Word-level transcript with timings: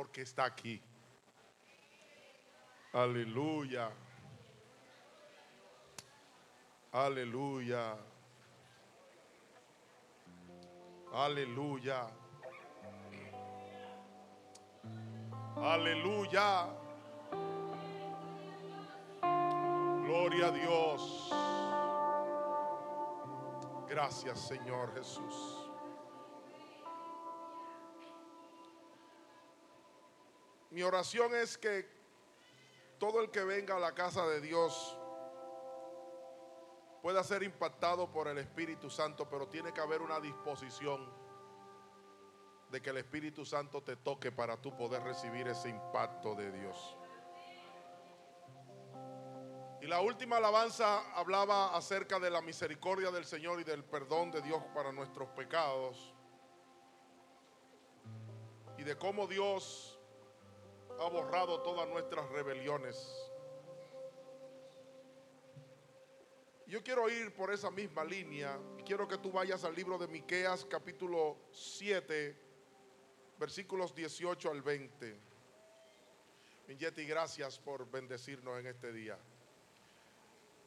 porque 0.00 0.22
está 0.22 0.46
aquí. 0.46 0.80
Aleluya. 2.94 3.90
Aleluya. 6.90 7.98
Aleluya. 11.12 12.08
Aleluya. 15.56 16.66
Gloria 20.06 20.46
a 20.46 20.50
Dios. 20.50 21.30
Gracias 23.86 24.40
Señor 24.48 24.94
Jesús. 24.94 25.59
Mi 30.70 30.82
oración 30.82 31.34
es 31.34 31.58
que 31.58 31.88
todo 32.98 33.20
el 33.20 33.30
que 33.30 33.42
venga 33.42 33.76
a 33.76 33.80
la 33.80 33.92
casa 33.92 34.26
de 34.26 34.40
Dios 34.40 34.96
pueda 37.02 37.24
ser 37.24 37.42
impactado 37.42 38.12
por 38.12 38.28
el 38.28 38.38
Espíritu 38.38 38.88
Santo, 38.88 39.28
pero 39.28 39.48
tiene 39.48 39.72
que 39.72 39.80
haber 39.80 40.00
una 40.02 40.20
disposición 40.20 41.10
de 42.70 42.80
que 42.80 42.90
el 42.90 42.98
Espíritu 42.98 43.44
Santo 43.44 43.82
te 43.82 43.96
toque 43.96 44.30
para 44.30 44.60
tú 44.60 44.76
poder 44.76 45.02
recibir 45.02 45.48
ese 45.48 45.70
impacto 45.70 46.36
de 46.36 46.52
Dios. 46.52 46.96
Y 49.80 49.86
la 49.86 50.00
última 50.00 50.36
alabanza 50.36 51.10
hablaba 51.14 51.74
acerca 51.74 52.20
de 52.20 52.30
la 52.30 52.42
misericordia 52.42 53.10
del 53.10 53.24
Señor 53.24 53.60
y 53.60 53.64
del 53.64 53.82
perdón 53.82 54.30
de 54.30 54.42
Dios 54.42 54.62
para 54.74 54.92
nuestros 54.92 55.30
pecados. 55.30 56.14
Y 58.76 58.82
de 58.82 58.96
cómo 58.96 59.26
Dios 59.26 59.89
ha 61.00 61.08
borrado 61.08 61.62
todas 61.62 61.88
nuestras 61.88 62.28
rebeliones. 62.28 63.30
Yo 66.66 66.82
quiero 66.82 67.08
ir 67.08 67.34
por 67.34 67.52
esa 67.52 67.70
misma 67.70 68.04
línea 68.04 68.58
y 68.78 68.82
quiero 68.82 69.08
que 69.08 69.16
tú 69.16 69.32
vayas 69.32 69.64
al 69.64 69.74
libro 69.74 69.96
de 69.96 70.06
Miqueas 70.06 70.64
capítulo 70.66 71.38
7, 71.52 72.36
versículos 73.38 73.94
18 73.94 74.50
al 74.50 74.62
20. 74.62 75.20
Minjetti, 76.68 77.06
gracias 77.06 77.58
por 77.58 77.90
bendecirnos 77.90 78.60
en 78.60 78.66
este 78.66 78.92
día. 78.92 79.18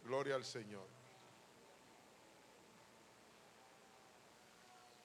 Gloria 0.04 0.36
al 0.36 0.44
Señor. 0.44 0.88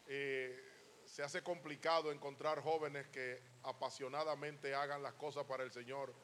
Eh, 0.06 0.67
se 1.18 1.24
hace 1.24 1.42
complicado 1.42 2.12
encontrar 2.12 2.62
jóvenes 2.62 3.08
que 3.08 3.42
apasionadamente 3.64 4.72
hagan 4.72 5.02
las 5.02 5.14
cosas 5.14 5.44
para 5.46 5.64
el 5.64 5.72
Señor 5.72 6.14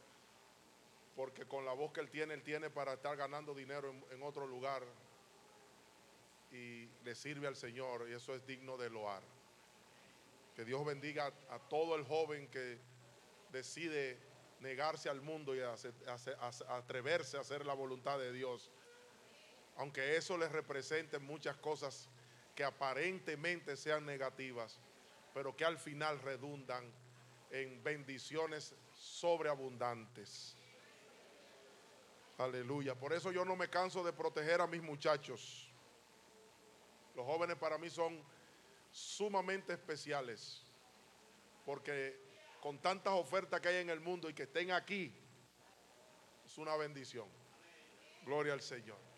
porque 1.16 1.46
con 1.46 1.64
la 1.64 1.72
voz 1.72 1.90
que 1.92 2.00
él 2.00 2.08
tiene, 2.10 2.34
él 2.34 2.44
tiene 2.44 2.70
para 2.70 2.92
estar 2.92 3.16
ganando 3.16 3.54
dinero 3.56 3.92
en, 4.12 4.22
otro 4.22 4.46
lugar 4.46 4.84
y 6.52 6.86
le 7.02 7.16
sirve 7.16 7.48
al 7.48 7.56
Señor 7.56 8.08
y 8.08 8.12
eso 8.12 8.36
es 8.36 8.46
digno 8.46 8.76
de 8.76 8.88
loar. 8.88 9.20
Que 10.54 10.64
Dios 10.64 10.84
bendiga 10.84 11.32
a, 11.50 11.58
todo 11.58 11.96
el 11.96 12.04
joven 12.04 12.46
que 12.46 12.78
decide 13.50 14.16
negarse 14.60 15.08
al 15.08 15.20
mundo 15.20 15.56
y 15.56 15.60
atreverse 16.68 17.36
a 17.36 17.40
hacer 17.40 17.66
la 17.66 17.74
voluntad 17.74 18.20
de 18.20 18.32
Dios, 18.32 18.70
aunque 19.74 20.16
eso 20.16 20.38
les 20.38 20.52
represente 20.52 21.18
muchas 21.18 21.56
cosas 21.56 22.08
que 22.54 22.64
aparentemente 22.64 23.76
sean 23.76 24.06
negativas, 24.06 24.78
pero 25.32 25.56
que 25.56 25.64
al 25.64 25.78
final 25.78 26.20
redundan 26.20 26.84
en 27.50 27.82
bendiciones 27.82 28.74
sobreabundantes. 28.92 30.56
Aleluya. 32.38 32.94
Por 32.94 33.12
eso 33.12 33.30
yo 33.30 33.44
no 33.44 33.54
me 33.56 33.68
canso 33.68 34.02
de 34.02 34.12
proteger 34.12 34.60
a 34.60 34.66
mis 34.66 34.82
muchachos. 34.82 35.68
Los 37.14 37.24
jóvenes 37.24 37.56
para 37.56 37.78
mí 37.78 37.88
son 37.88 38.20
sumamente 38.90 39.72
especiales. 39.72 40.62
Porque 41.64 42.18
con 42.60 42.78
tantas 42.78 43.12
ofertas 43.14 43.60
que 43.60 43.68
hay 43.68 43.76
en 43.76 43.90
el 43.90 44.00
mundo 44.00 44.28
y 44.28 44.34
que 44.34 44.44
estén 44.44 44.72
aquí, 44.72 45.12
es 46.44 46.58
una 46.58 46.76
bendición. 46.76 47.28
Gloria 48.24 48.52
al 48.52 48.62
Señor. 48.62 49.13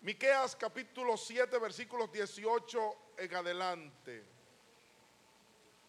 Miqueas 0.00 0.54
capítulo 0.54 1.16
7 1.16 1.58
versículos 1.58 2.12
18 2.12 2.96
en 3.18 3.34
adelante. 3.34 4.24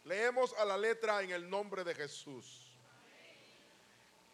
Leemos 0.06 0.54
a 0.54 0.66
la 0.66 0.78
letra 0.78 1.22
en 1.22 1.32
el 1.32 1.50
nombre 1.50 1.84
de 1.84 1.94
Jesús. 1.94 2.72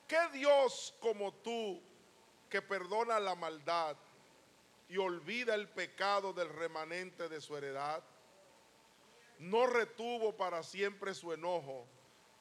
¿Qué 0.07 0.19
Dios 0.31 0.95
como 1.00 1.33
tú 1.33 1.81
que 2.50 2.62
perdona 2.62 3.19
la 3.19 3.33
maldad 3.35 3.97
y 4.88 4.97
olvida 4.97 5.56
el 5.56 5.67
pecado 5.67 6.33
del 6.33 6.50
remanente 6.50 7.28
de 7.28 7.41
su 7.41 7.57
heredad? 7.57 8.03
No 9.39 9.66
retuvo 9.66 10.38
para 10.38 10.62
siempre 10.62 11.16
su 11.16 11.33
enojo 11.33 11.88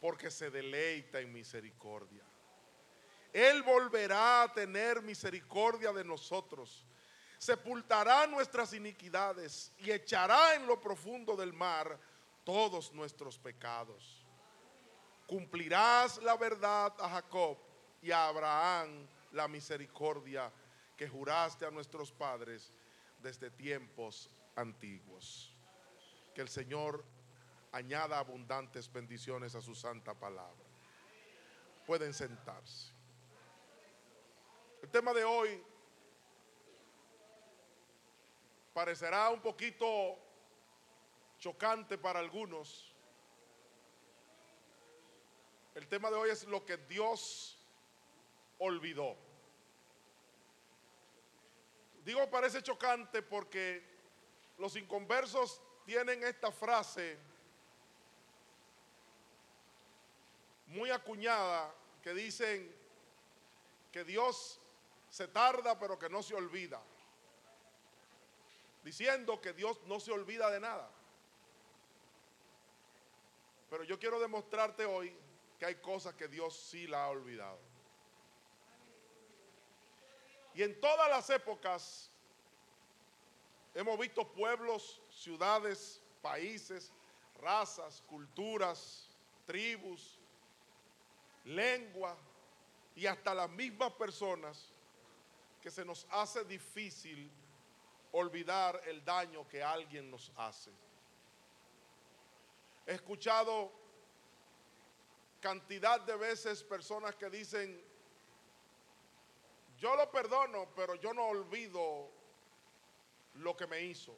porque 0.01 0.31
se 0.31 0.51
deleita 0.51 1.21
en 1.21 1.33
misericordia. 1.33 2.23
Él 3.33 3.63
volverá 3.63 4.43
a 4.43 4.53
tener 4.53 5.01
misericordia 5.01 5.93
de 5.93 6.05
nosotros, 6.05 6.85
sepultará 7.43 8.27
nuestras 8.27 8.73
iniquidades 8.73 9.73
y 9.79 9.91
echará 9.91 10.55
en 10.55 10.67
lo 10.67 10.81
profundo 10.81 11.35
del 11.35 11.53
mar 11.53 11.99
todos 12.45 12.93
nuestros 12.93 13.39
pecados 13.39 14.23
cumplirás 15.33 16.21
la 16.23 16.37
verdad 16.37 16.93
a 16.99 17.09
Jacob 17.09 17.57
y 18.03 18.11
a 18.11 18.29
Abraham 18.29 19.09
la 19.33 19.49
misericordia 19.49 20.53
que 20.95 21.09
juraste 21.09 21.65
a 21.65 21.71
nuestros 21.71 22.13
padres 22.13 22.71
desde 23.23 23.51
tiempos 23.51 24.29
antiguos. 24.57 25.51
Que 26.35 26.43
el 26.43 26.51
Señor 26.51 27.03
añada 27.73 28.19
abundantes 28.19 28.93
bendiciones 28.93 29.55
a 29.55 29.63
su 29.63 29.75
santa 29.75 30.13
palabra. 30.13 30.67
Pueden 31.87 32.13
sentarse. 32.13 32.93
El 34.83 34.91
tema 34.91 35.15
de 35.15 35.25
hoy 35.25 35.63
parecerá 38.73 39.31
un 39.31 39.41
poquito 39.41 40.19
chocante 41.39 41.99
para 41.99 42.21
algunos 42.21 42.93
el 45.75 45.89
tema 45.89 46.11
de 46.11 46.17
hoy 46.17 46.31
es 46.31 46.45
lo 46.45 46.65
que 46.67 46.77
Dios 46.77 47.59
olvidó. 48.59 49.17
Digo 52.05 52.29
parece 52.31 52.63
chocante 52.63 53.23
porque 53.23 53.83
los 54.59 54.77
inconversos 54.77 55.63
tienen 55.87 56.23
esta 56.25 56.53
frase 56.53 57.19
muy 60.67 60.91
acuñada 60.91 61.75
que 62.03 62.13
dicen 62.13 62.75
que 63.91 64.05
Dios 64.05 64.61
se 65.09 65.29
tarda 65.29 65.79
pero 65.79 65.99
que 65.99 66.11
no 66.11 66.23
se 66.23 66.35
olvida. 66.35 66.83
Diciendo 68.83 69.41
que 69.41 69.53
Dios 69.53 69.81
no 69.87 70.01
se 70.01 70.13
olvida 70.13 70.51
de 70.51 70.61
nada. 70.61 70.91
Pero 73.71 73.85
yo 73.85 73.99
quiero 73.99 74.21
demostrarte 74.21 74.85
hoy 74.85 75.17
hay 75.65 75.77
cosas 75.77 76.15
que 76.15 76.29
Dios 76.29 76.57
sí 76.57 76.87
la 76.87 77.05
ha 77.05 77.09
olvidado. 77.09 77.59
Y 80.55 80.63
en 80.63 80.79
todas 80.81 81.09
las 81.09 81.31
épocas 81.31 82.11
hemos 83.75 83.99
visto 83.99 84.31
pueblos, 84.33 85.01
ciudades, 85.11 86.01
países, 86.21 86.93
razas, 87.41 88.03
culturas, 88.07 89.09
tribus, 89.47 90.19
lengua 91.45 92.17
y 92.95 93.07
hasta 93.07 93.35
las 93.35 93.49
mismas 93.49 93.93
personas 93.93 94.69
que 95.63 95.71
se 95.71 95.85
nos 95.85 96.07
hace 96.11 96.45
difícil 96.45 97.31
olvidar 98.13 98.81
el 98.87 99.05
daño 99.05 99.49
que 99.49 99.63
alguien 99.63 100.11
nos 100.11 100.31
hace. 100.37 100.71
He 102.87 102.95
escuchado 102.95 103.73
cantidad 105.41 106.01
de 106.01 106.17
veces 106.17 106.63
personas 106.63 107.15
que 107.17 107.29
dicen, 107.29 107.83
yo 109.79 109.97
lo 109.97 110.11
perdono, 110.11 110.69
pero 110.77 110.95
yo 110.95 111.13
no 111.13 111.27
olvido 111.27 112.11
lo 113.35 113.57
que 113.57 113.67
me 113.67 113.81
hizo. 113.81 114.17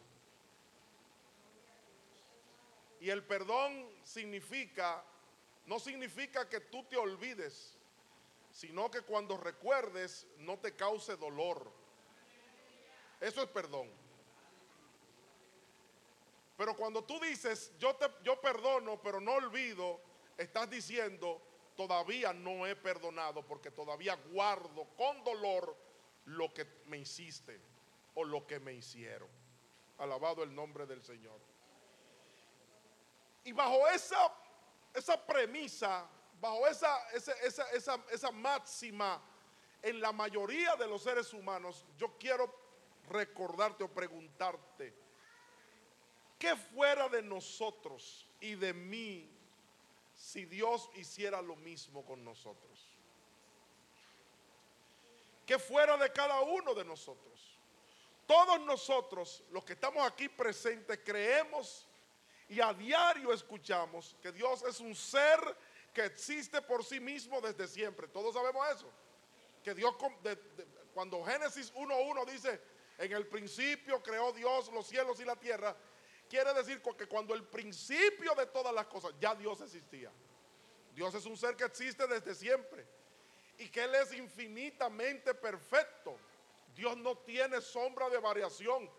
Y 3.00 3.10
el 3.10 3.22
perdón 3.24 3.88
significa, 4.02 5.04
no 5.66 5.78
significa 5.78 6.48
que 6.48 6.60
tú 6.60 6.84
te 6.84 6.96
olvides, 6.96 7.78
sino 8.50 8.90
que 8.90 9.02
cuando 9.02 9.36
recuerdes 9.36 10.26
no 10.38 10.58
te 10.58 10.74
cause 10.74 11.16
dolor. 11.16 11.83
Eso 13.24 13.42
es 13.42 13.48
perdón. 13.48 13.90
Pero 16.58 16.76
cuando 16.76 17.02
tú 17.02 17.18
dices, 17.20 17.72
yo, 17.78 17.96
te, 17.96 18.06
yo 18.22 18.38
perdono, 18.38 19.00
pero 19.00 19.18
no 19.18 19.32
olvido, 19.32 19.98
estás 20.36 20.68
diciendo, 20.68 21.40
todavía 21.74 22.34
no 22.34 22.66
he 22.66 22.76
perdonado 22.76 23.42
porque 23.42 23.70
todavía 23.70 24.14
guardo 24.30 24.86
con 24.98 25.24
dolor 25.24 25.74
lo 26.26 26.52
que 26.52 26.66
me 26.84 26.98
hiciste 26.98 27.58
o 28.14 28.24
lo 28.24 28.46
que 28.46 28.60
me 28.60 28.74
hicieron. 28.74 29.28
Alabado 29.96 30.42
el 30.42 30.54
nombre 30.54 30.84
del 30.84 31.02
Señor. 31.02 31.40
Y 33.42 33.52
bajo 33.52 33.88
esa, 33.88 34.34
esa 34.92 35.26
premisa, 35.26 36.06
bajo 36.42 36.66
esa, 36.66 37.08
esa, 37.14 37.32
esa, 37.70 38.04
esa 38.10 38.30
máxima, 38.30 39.22
en 39.80 39.98
la 40.02 40.12
mayoría 40.12 40.76
de 40.76 40.86
los 40.86 41.02
seres 41.02 41.32
humanos, 41.32 41.86
yo 41.96 42.18
quiero 42.18 42.63
recordarte 43.08 43.84
o 43.84 43.88
preguntarte, 43.88 44.94
¿qué 46.38 46.56
fuera 46.56 47.08
de 47.08 47.22
nosotros 47.22 48.26
y 48.40 48.54
de 48.54 48.72
mí 48.72 49.30
si 50.14 50.44
Dios 50.44 50.90
hiciera 50.94 51.42
lo 51.42 51.56
mismo 51.56 52.04
con 52.04 52.24
nosotros? 52.24 52.88
¿Qué 55.46 55.58
fuera 55.58 55.96
de 55.96 56.10
cada 56.12 56.40
uno 56.40 56.74
de 56.74 56.84
nosotros? 56.84 57.58
Todos 58.26 58.60
nosotros, 58.60 59.44
los 59.50 59.64
que 59.64 59.74
estamos 59.74 60.06
aquí 60.06 60.28
presentes, 60.28 61.00
creemos 61.04 61.86
y 62.48 62.60
a 62.60 62.72
diario 62.72 63.32
escuchamos 63.32 64.16
que 64.22 64.32
Dios 64.32 64.62
es 64.62 64.80
un 64.80 64.94
ser 64.94 65.38
que 65.92 66.06
existe 66.06 66.62
por 66.62 66.84
sí 66.84 67.00
mismo 67.00 67.40
desde 67.40 67.68
siempre. 67.68 68.08
Todos 68.08 68.34
sabemos 68.34 68.66
eso 68.70 68.90
que 69.64 69.74
Dios, 69.74 69.96
cuando 70.92 71.24
Génesis 71.24 71.72
1.1 71.74 72.26
dice, 72.26 72.60
en 72.98 73.12
el 73.12 73.26
principio 73.26 74.02
creó 74.02 74.32
Dios 74.32 74.70
los 74.72 74.86
cielos 74.86 75.18
y 75.20 75.24
la 75.24 75.36
tierra, 75.36 75.76
quiere 76.28 76.52
decir 76.54 76.80
que 76.96 77.06
cuando 77.06 77.34
el 77.34 77.44
principio 77.44 78.34
de 78.34 78.46
todas 78.46 78.72
las 78.74 78.86
cosas, 78.86 79.12
ya 79.20 79.34
Dios 79.34 79.60
existía. 79.60 80.12
Dios 80.94 81.14
es 81.14 81.26
un 81.26 81.36
ser 81.36 81.56
que 81.56 81.64
existe 81.64 82.06
desde 82.06 82.34
siempre 82.34 82.86
y 83.58 83.68
que 83.68 83.82
Él 83.84 83.94
es 83.96 84.12
infinitamente 84.12 85.34
perfecto. 85.34 86.16
Dios 86.74 86.96
no 86.96 87.18
tiene 87.18 87.60
sombra 87.60 88.08
de 88.08 88.18
variación. 88.18 88.90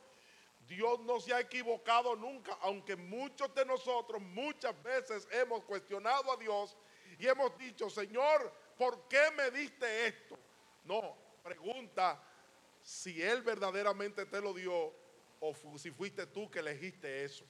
Dios 0.68 1.00
no 1.02 1.20
se 1.20 1.34
ha 1.34 1.40
equivocado 1.40 2.16
nunca, 2.16 2.58
aunque 2.62 2.96
muchos 2.96 3.54
de 3.54 3.66
nosotros 3.66 4.22
muchas 4.22 4.82
veces 4.82 5.28
hemos 5.32 5.64
cuestionado 5.64 6.32
a 6.32 6.38
Dios 6.38 6.76
y 7.20 7.28
hemos 7.28 7.56
dicho, 7.58 7.90
Señor, 7.90 8.52
¿por 8.78 9.08
qué 9.08 9.32
me 9.38 9.52
diste 9.52 10.08
esto? 10.08 10.38
No, 10.84 11.16
pregunta 11.44 12.20
si 12.86 13.20
Él 13.20 13.42
verdaderamente 13.42 14.28
te 14.28 14.40
lo 14.40 14.54
dio 14.54 14.94
o 15.40 15.56
si 15.80 15.90
fuiste 15.90 16.28
tú 16.28 16.52
que 16.52 16.60
elegiste 16.60 17.26
eso. 17.26 17.44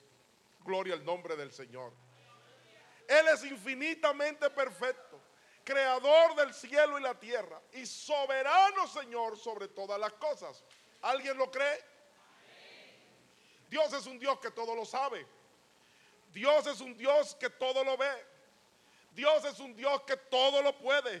Gloria 0.64 0.94
al 0.94 1.04
nombre 1.04 1.36
del 1.36 1.52
Señor. 1.52 1.92
Él 3.06 3.28
es 3.28 3.44
infinitamente 3.44 4.48
perfecto, 4.48 5.20
creador 5.62 6.34
del 6.36 6.54
cielo 6.54 6.98
y 6.98 7.02
la 7.02 7.20
tierra 7.20 7.60
y 7.74 7.84
soberano 7.84 8.88
Señor 8.88 9.36
sobre 9.36 9.68
todas 9.68 10.00
las 10.00 10.14
cosas. 10.14 10.64
¿Alguien 11.02 11.36
lo 11.36 11.50
cree? 11.50 11.84
Dios 13.68 13.92
es 13.92 14.06
un 14.06 14.18
Dios 14.18 14.40
que 14.40 14.50
todo 14.50 14.74
lo 14.74 14.86
sabe. 14.86 15.26
Dios 16.32 16.66
es 16.66 16.80
un 16.80 16.96
Dios 16.96 17.34
que 17.34 17.50
todo 17.50 17.84
lo 17.84 17.98
ve. 17.98 18.26
Dios 19.12 19.44
es 19.44 19.58
un 19.60 19.76
Dios 19.76 20.00
que 20.06 20.16
todo 20.16 20.62
lo 20.62 20.76
puede. 20.78 21.16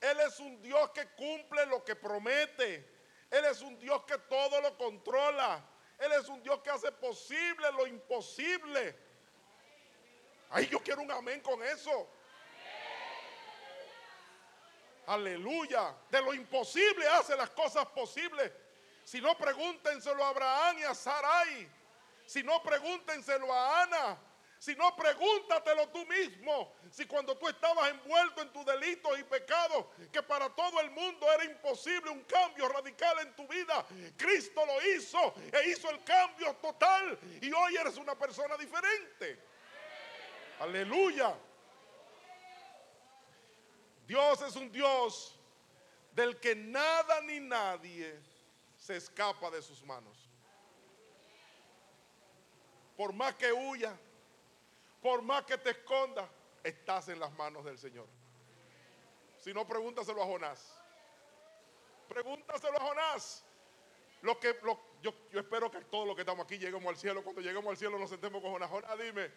Él 0.00 0.20
es 0.26 0.40
un 0.40 0.60
Dios 0.60 0.90
que 0.90 1.06
cumple 1.10 1.66
lo 1.66 1.84
que 1.84 1.94
promete. 1.94 2.93
Él 3.34 3.44
es 3.46 3.62
un 3.62 3.76
Dios 3.80 4.04
que 4.04 4.16
todo 4.16 4.60
lo 4.60 4.78
controla. 4.78 5.60
Él 5.98 6.12
es 6.12 6.28
un 6.28 6.40
Dios 6.40 6.60
que 6.60 6.70
hace 6.70 6.92
posible 6.92 7.72
lo 7.72 7.84
imposible. 7.84 8.96
Ay, 10.50 10.68
yo 10.68 10.78
quiero 10.78 11.02
un 11.02 11.10
amén 11.10 11.40
con 11.40 11.60
eso. 11.64 12.08
Aleluya. 15.06 15.96
De 16.10 16.22
lo 16.22 16.32
imposible 16.32 17.08
hace 17.08 17.36
las 17.36 17.50
cosas 17.50 17.84
posibles. 17.86 18.52
Si 19.02 19.20
no, 19.20 19.36
pregúntenselo 19.36 20.24
a 20.24 20.28
Abraham 20.28 20.78
y 20.78 20.84
a 20.84 20.94
Sarai. 20.94 21.68
Si 22.26 22.40
no, 22.44 22.62
pregúntenselo 22.62 23.52
a 23.52 23.82
Ana. 23.82 24.18
Si 24.64 24.74
no, 24.76 24.96
pregúntatelo 24.96 25.90
tú 25.90 26.06
mismo. 26.06 26.72
Si 26.90 27.04
cuando 27.04 27.36
tú 27.36 27.46
estabas 27.48 27.90
envuelto 27.90 28.40
en 28.40 28.50
tus 28.50 28.64
delitos 28.64 29.18
y 29.18 29.22
pecados, 29.24 29.84
que 30.10 30.22
para 30.22 30.48
todo 30.48 30.80
el 30.80 30.90
mundo 30.90 31.30
era 31.30 31.44
imposible 31.44 32.10
un 32.10 32.22
cambio 32.22 32.66
radical 32.70 33.18
en 33.18 33.36
tu 33.36 33.46
vida, 33.46 33.84
Cristo 34.16 34.64
lo 34.64 34.82
hizo 34.88 35.34
e 35.52 35.68
hizo 35.68 35.90
el 35.90 36.02
cambio 36.02 36.54
total. 36.62 37.18
Y 37.42 37.52
hoy 37.52 37.76
eres 37.76 37.98
una 37.98 38.14
persona 38.14 38.56
diferente. 38.56 39.38
Aleluya. 40.60 41.36
Dios 44.06 44.40
es 44.40 44.56
un 44.56 44.72
Dios 44.72 45.38
del 46.12 46.40
que 46.40 46.56
nada 46.56 47.20
ni 47.20 47.38
nadie 47.38 48.18
se 48.78 48.96
escapa 48.96 49.50
de 49.50 49.60
sus 49.60 49.82
manos. 49.82 50.26
Por 52.96 53.12
más 53.12 53.34
que 53.34 53.52
huya, 53.52 53.94
por 55.04 55.20
más 55.20 55.44
que 55.44 55.58
te 55.58 55.68
esconda, 55.68 56.26
estás 56.62 57.10
en 57.10 57.20
las 57.20 57.30
manos 57.34 57.62
del 57.62 57.76
Señor. 57.76 58.06
Si 59.36 59.52
no, 59.52 59.66
pregúntaselo 59.66 60.22
a 60.22 60.24
Jonás. 60.24 60.80
Pregúntaselo 62.08 62.78
a 62.78 62.80
Jonás. 62.80 63.44
Lo 64.22 64.40
que, 64.40 64.58
yo, 65.02 65.12
espero 65.34 65.70
que 65.70 65.82
todos 65.82 66.06
los 66.06 66.16
que 66.16 66.22
estamos 66.22 66.46
aquí 66.46 66.56
lleguemos 66.56 66.88
al 66.88 66.96
cielo. 66.96 67.22
Cuando 67.22 67.42
lleguemos 67.42 67.70
al 67.70 67.76
cielo 67.76 67.98
nos 67.98 68.08
sentemos 68.08 68.40
con 68.40 68.52
Jonás. 68.52 68.70
Jonás, 68.70 68.98
dime, 68.98 69.30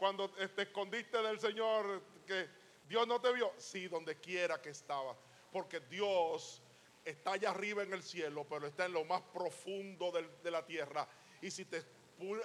cuando 0.00 0.28
te 0.30 0.62
escondiste 0.62 1.22
del 1.22 1.38
Señor, 1.38 2.02
que 2.26 2.48
Dios 2.88 3.06
no 3.06 3.20
te 3.20 3.32
vio. 3.32 3.52
Sí, 3.56 3.86
donde 3.86 4.18
quiera 4.18 4.60
que 4.60 4.70
estaba. 4.70 5.16
Porque 5.52 5.78
Dios 5.78 6.60
está 7.04 7.34
allá 7.34 7.50
arriba 7.50 7.84
en 7.84 7.92
el 7.92 8.02
cielo, 8.02 8.48
pero 8.50 8.66
está 8.66 8.86
en 8.86 8.94
lo 8.94 9.04
más 9.04 9.22
profundo 9.32 10.10
de 10.10 10.50
la 10.50 10.66
tierra. 10.66 11.06
Y 11.40 11.52
si 11.52 11.66
te 11.66 11.84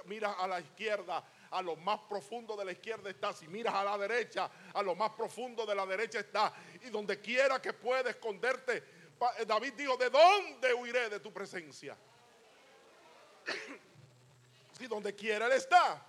miras 0.05 0.35
a 0.37 0.47
la 0.47 0.59
izquierda, 0.59 1.23
a 1.51 1.61
lo 1.61 1.75
más 1.75 1.99
profundo 2.01 2.55
de 2.55 2.65
la 2.65 2.71
izquierda 2.71 3.09
está. 3.09 3.33
Si 3.33 3.47
miras 3.47 3.73
a 3.73 3.83
la 3.83 3.97
derecha, 3.97 4.49
a 4.73 4.83
lo 4.83 4.95
más 4.95 5.11
profundo 5.11 5.65
de 5.65 5.75
la 5.75 5.85
derecha 5.85 6.19
está. 6.19 6.53
Y 6.81 6.89
donde 6.89 7.19
quiera 7.19 7.61
que 7.61 7.73
pueda 7.73 8.09
esconderte, 8.09 8.77
eh, 8.77 9.45
David 9.45 9.73
dijo, 9.73 9.97
¿de 9.97 10.09
dónde 10.09 10.73
huiré 10.73 11.09
de 11.09 11.19
tu 11.19 11.33
presencia? 11.33 11.97
si 14.77 14.87
donde 14.87 15.15
quiera 15.15 15.47
Él 15.47 15.53
está. 15.53 16.05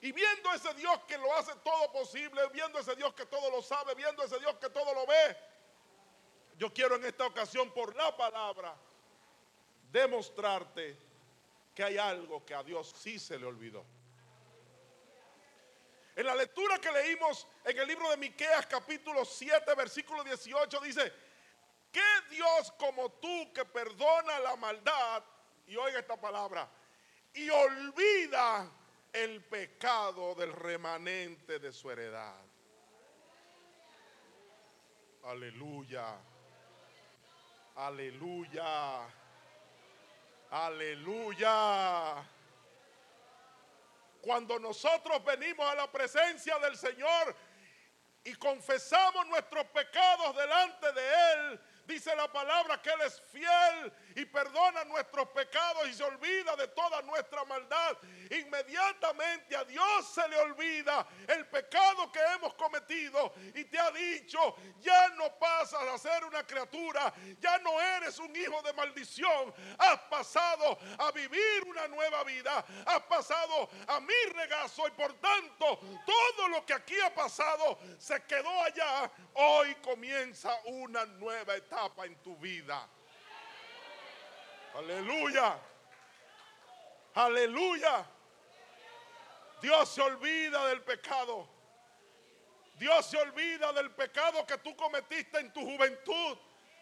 Y 0.00 0.12
viendo 0.12 0.52
ese 0.52 0.72
Dios 0.74 1.00
que 1.08 1.18
lo 1.18 1.32
hace 1.34 1.52
todo 1.64 1.90
posible, 1.92 2.40
viendo 2.52 2.78
ese 2.78 2.94
Dios 2.94 3.14
que 3.14 3.26
todo 3.26 3.50
lo 3.50 3.62
sabe, 3.62 3.94
viendo 3.94 4.22
ese 4.22 4.38
Dios 4.38 4.54
que 4.56 4.70
todo 4.70 4.94
lo 4.94 5.06
ve, 5.06 5.36
yo 6.58 6.72
quiero 6.72 6.96
en 6.96 7.04
esta 7.04 7.26
ocasión 7.26 7.70
por 7.72 7.94
la 7.96 8.16
palabra 8.16 8.76
demostrarte 9.90 11.05
que 11.76 11.84
hay 11.84 11.98
algo 11.98 12.42
que 12.42 12.54
a 12.54 12.62
Dios 12.62 12.90
sí 12.98 13.18
se 13.18 13.38
le 13.38 13.44
olvidó. 13.44 13.84
En 16.16 16.24
la 16.24 16.34
lectura 16.34 16.78
que 16.78 16.90
leímos 16.90 17.46
en 17.62 17.78
el 17.78 17.86
libro 17.86 18.08
de 18.08 18.16
Miqueas 18.16 18.64
capítulo 18.64 19.26
7 19.26 19.74
versículo 19.74 20.24
18 20.24 20.80
dice, 20.80 21.12
¿qué 21.92 22.00
Dios 22.30 22.72
como 22.78 23.10
tú 23.12 23.52
que 23.52 23.66
perdona 23.66 24.38
la 24.38 24.56
maldad, 24.56 25.22
y 25.66 25.76
oiga 25.76 25.98
esta 25.98 26.18
palabra, 26.18 26.66
y 27.34 27.50
olvida 27.50 28.70
el 29.12 29.44
pecado 29.44 30.34
del 30.34 30.54
remanente 30.54 31.58
de 31.58 31.70
su 31.74 31.90
heredad? 31.90 32.40
Aleluya. 35.24 36.16
Aleluya. 37.74 39.25
Aleluya. 40.50 42.24
Cuando 44.20 44.58
nosotros 44.58 45.24
venimos 45.24 45.68
a 45.70 45.74
la 45.74 45.90
presencia 45.90 46.58
del 46.58 46.76
Señor 46.76 47.36
y 48.24 48.34
confesamos 48.34 49.26
nuestros 49.28 49.64
pecados 49.66 50.36
delante 50.36 50.92
de 50.92 51.32
Él, 51.32 51.60
dice 51.86 52.14
la 52.16 52.30
palabra 52.32 52.80
que 52.82 52.90
Él 52.90 53.00
es 53.06 53.20
fiel 53.30 53.92
y 54.16 54.24
perdona 54.24 54.82
nuestros 54.84 55.28
pecados 55.28 55.86
y 55.88 55.92
se 55.92 56.02
olvida 56.02 56.56
de 56.56 56.68
toda 56.68 57.02
nuestra 57.02 57.44
maldad. 57.44 57.98
Inmediatamente 58.30 59.54
a 59.54 59.62
Dios 59.64 60.08
se 60.08 60.26
le 60.28 60.38
olvida 60.38 61.06
el 61.28 61.46
pecado 61.48 62.10
que 62.10 62.20
hemos 62.34 62.54
cometido 62.54 63.34
y 63.54 63.64
te 63.64 63.78
ha 63.78 63.90
dicho, 63.90 64.56
ya 64.80 65.10
no 65.10 65.38
pasas 65.38 65.82
a 65.82 65.98
ser 65.98 66.24
una 66.24 66.46
criatura, 66.46 67.12
ya 67.38 67.58
no 67.58 67.78
eres 67.78 68.18
un 68.18 68.34
hijo 68.34 68.62
de 68.62 68.72
maldición, 68.72 69.54
has 69.78 70.00
pasado 70.08 70.78
a 70.98 71.12
vivir 71.12 71.64
una 71.66 71.86
nueva 71.86 72.24
vida, 72.24 72.64
has 72.86 73.02
pasado 73.02 73.68
a 73.86 74.00
mi 74.00 74.32
regazo 74.34 74.88
y 74.88 74.92
por 74.92 75.12
tanto 75.20 75.78
todo 76.06 76.48
lo 76.48 76.64
que 76.64 76.72
aquí 76.72 76.98
ha 77.00 77.14
pasado 77.14 77.78
se 77.98 78.24
quedó 78.24 78.62
allá, 78.62 79.10
hoy 79.34 79.74
comienza 79.76 80.58
una 80.64 81.04
nueva 81.04 81.54
etapa 81.54 82.06
en 82.06 82.16
tu 82.22 82.34
vida. 82.38 82.88
Aleluya. 84.76 85.58
Aleluya. 87.14 88.06
Dios 89.62 89.88
se 89.88 90.02
olvida 90.02 90.66
del 90.68 90.82
pecado. 90.82 91.48
Dios 92.78 93.06
se 93.06 93.16
olvida 93.16 93.72
del 93.72 93.90
pecado 93.92 94.46
que 94.46 94.58
tú 94.58 94.76
cometiste 94.76 95.38
en 95.38 95.50
tu 95.52 95.62
juventud. 95.62 96.36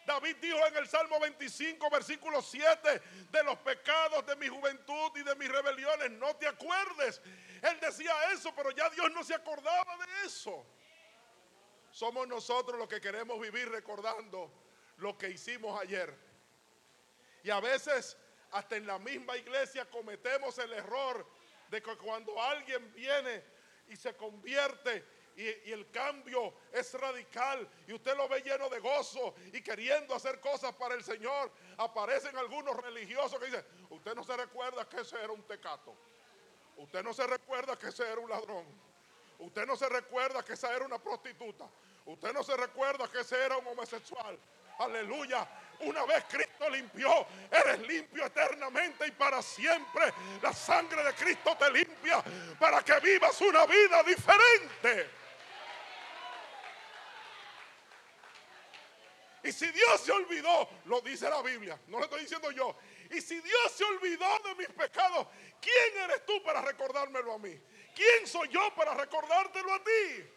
David 0.06 0.36
dijo 0.40 0.66
en 0.66 0.76
el 0.76 0.88
Salmo 0.88 1.20
25, 1.20 1.88
versículo 1.88 2.42
7, 2.42 3.00
de 3.30 3.44
los 3.44 3.56
pecados 3.58 4.26
de 4.26 4.36
mi 4.36 4.48
juventud 4.48 5.12
y 5.14 5.22
de 5.22 5.34
mis 5.36 5.48
rebeliones, 5.48 6.10
no 6.10 6.34
te 6.36 6.48
acuerdes. 6.48 7.22
Él 7.62 7.78
decía 7.80 8.12
eso, 8.32 8.52
pero 8.54 8.72
ya 8.72 8.90
Dios 8.90 9.10
no 9.12 9.22
se 9.22 9.34
acordaba 9.34 9.96
de 9.98 10.26
eso. 10.26 10.66
Somos 11.90 12.26
nosotros 12.26 12.76
los 12.76 12.88
que 12.88 13.00
queremos 13.00 13.40
vivir 13.40 13.70
recordando 13.70 14.52
lo 14.96 15.16
que 15.16 15.30
hicimos 15.30 15.80
ayer. 15.80 16.33
Y 17.44 17.50
a 17.50 17.60
veces, 17.60 18.16
hasta 18.50 18.76
en 18.76 18.86
la 18.86 18.98
misma 18.98 19.36
iglesia, 19.36 19.88
cometemos 19.90 20.58
el 20.58 20.72
error 20.72 21.24
de 21.68 21.82
que 21.82 21.96
cuando 21.98 22.40
alguien 22.42 22.92
viene 22.94 23.44
y 23.88 23.96
se 23.96 24.16
convierte 24.16 25.04
y, 25.36 25.70
el 25.70 25.90
cambio 25.90 26.54
es 26.72 26.94
radical 26.94 27.68
y 27.86 27.92
usted 27.92 28.16
lo 28.16 28.28
ve 28.28 28.40
lleno 28.40 28.70
de 28.70 28.78
gozo 28.78 29.34
y 29.52 29.60
queriendo 29.60 30.14
hacer 30.14 30.40
cosas 30.40 30.72
para 30.74 30.94
el 30.94 31.04
Señor, 31.04 31.52
aparecen 31.76 32.34
algunos 32.38 32.76
religiosos 32.76 33.38
que 33.38 33.46
dicen, 33.46 33.64
usted 33.90 34.14
no 34.14 34.24
se 34.24 34.36
recuerda 34.36 34.88
que 34.88 35.02
ese 35.02 35.22
era 35.22 35.32
un 35.32 35.42
tecato, 35.42 35.94
usted 36.78 37.02
no 37.02 37.12
se 37.12 37.26
recuerda 37.26 37.76
que 37.76 37.88
ese 37.88 38.10
era 38.10 38.20
un 38.20 38.30
ladrón, 38.30 38.64
usted 39.40 39.66
no 39.66 39.76
se 39.76 39.88
recuerda 39.88 40.42
que 40.42 40.54
esa 40.54 40.74
era 40.74 40.86
una 40.86 40.98
prostituta, 40.98 41.68
usted 42.06 42.32
no 42.32 42.42
se 42.42 42.56
recuerda 42.56 43.06
que 43.08 43.20
ese 43.20 43.44
era 43.44 43.58
un 43.58 43.66
homosexual. 43.66 44.38
Aleluya. 44.78 45.46
Una 45.80 46.04
vez 46.04 46.24
Cristo 46.28 46.70
limpió, 46.70 47.26
eres 47.50 47.80
limpio 47.86 48.26
eternamente 48.26 49.06
y 49.06 49.10
para 49.12 49.42
siempre. 49.42 50.12
La 50.42 50.52
sangre 50.52 51.02
de 51.02 51.14
Cristo 51.14 51.56
te 51.56 51.70
limpia 51.70 52.22
para 52.58 52.82
que 52.82 52.98
vivas 53.00 53.40
una 53.40 53.66
vida 53.66 54.02
diferente. 54.02 55.10
Y 59.44 59.52
si 59.52 59.70
Dios 59.70 60.00
se 60.00 60.10
olvidó, 60.10 60.68
lo 60.86 61.02
dice 61.02 61.28
la 61.28 61.42
Biblia, 61.42 61.78
no 61.88 61.98
lo 61.98 62.04
estoy 62.04 62.22
diciendo 62.22 62.50
yo. 62.50 62.76
Y 63.10 63.20
si 63.20 63.38
Dios 63.40 63.72
se 63.72 63.84
olvidó 63.84 64.26
de 64.38 64.54
mis 64.54 64.68
pecados, 64.68 65.26
¿quién 65.60 66.02
eres 66.02 66.24
tú 66.24 66.42
para 66.42 66.62
recordármelo 66.62 67.34
a 67.34 67.38
mí? 67.38 67.60
¿Quién 67.94 68.26
soy 68.26 68.48
yo 68.48 68.74
para 68.74 68.94
recordártelo 68.94 69.74
a 69.74 69.84
ti? 69.84 70.33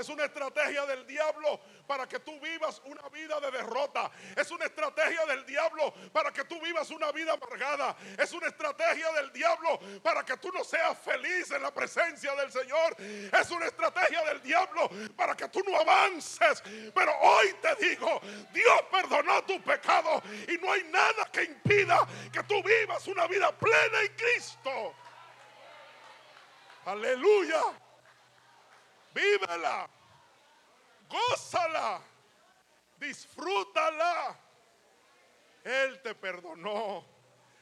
Es 0.00 0.08
una 0.08 0.24
estrategia 0.24 0.86
del 0.86 1.06
diablo 1.06 1.60
para 1.86 2.08
que 2.08 2.20
tú 2.20 2.40
vivas 2.40 2.80
una 2.86 3.06
vida 3.10 3.38
de 3.38 3.50
derrota. 3.50 4.10
Es 4.34 4.50
una 4.50 4.64
estrategia 4.64 5.26
del 5.26 5.44
diablo 5.44 5.92
para 6.10 6.32
que 6.32 6.42
tú 6.44 6.58
vivas 6.58 6.90
una 6.90 7.12
vida 7.12 7.34
amargada. 7.34 7.94
Es 8.16 8.32
una 8.32 8.46
estrategia 8.46 9.12
del 9.12 9.30
diablo 9.30 9.78
para 10.02 10.24
que 10.24 10.38
tú 10.38 10.50
no 10.52 10.64
seas 10.64 10.96
feliz 11.00 11.50
en 11.50 11.60
la 11.60 11.70
presencia 11.70 12.34
del 12.34 12.50
Señor. 12.50 12.96
Es 12.98 13.50
una 13.50 13.66
estrategia 13.66 14.24
del 14.24 14.40
diablo 14.40 14.88
para 15.14 15.36
que 15.36 15.48
tú 15.48 15.62
no 15.68 15.78
avances. 15.78 16.62
Pero 16.94 17.12
hoy 17.20 17.54
te 17.60 17.86
digo, 17.86 18.22
Dios 18.54 18.82
perdonó 18.90 19.44
tu 19.44 19.62
pecado 19.62 20.22
y 20.48 20.56
no 20.64 20.72
hay 20.72 20.84
nada 20.84 21.28
que 21.30 21.44
impida 21.44 22.08
que 22.32 22.42
tú 22.44 22.62
vivas 22.62 23.06
una 23.06 23.26
vida 23.26 23.52
plena 23.52 24.00
en 24.00 24.16
Cristo. 24.16 24.94
Aleluya. 26.86 27.89
Vívela. 29.20 29.88
Gózala. 31.08 32.00
Disfrútala. 32.98 34.38
Él 35.64 36.00
te 36.02 36.14
perdonó. 36.14 37.04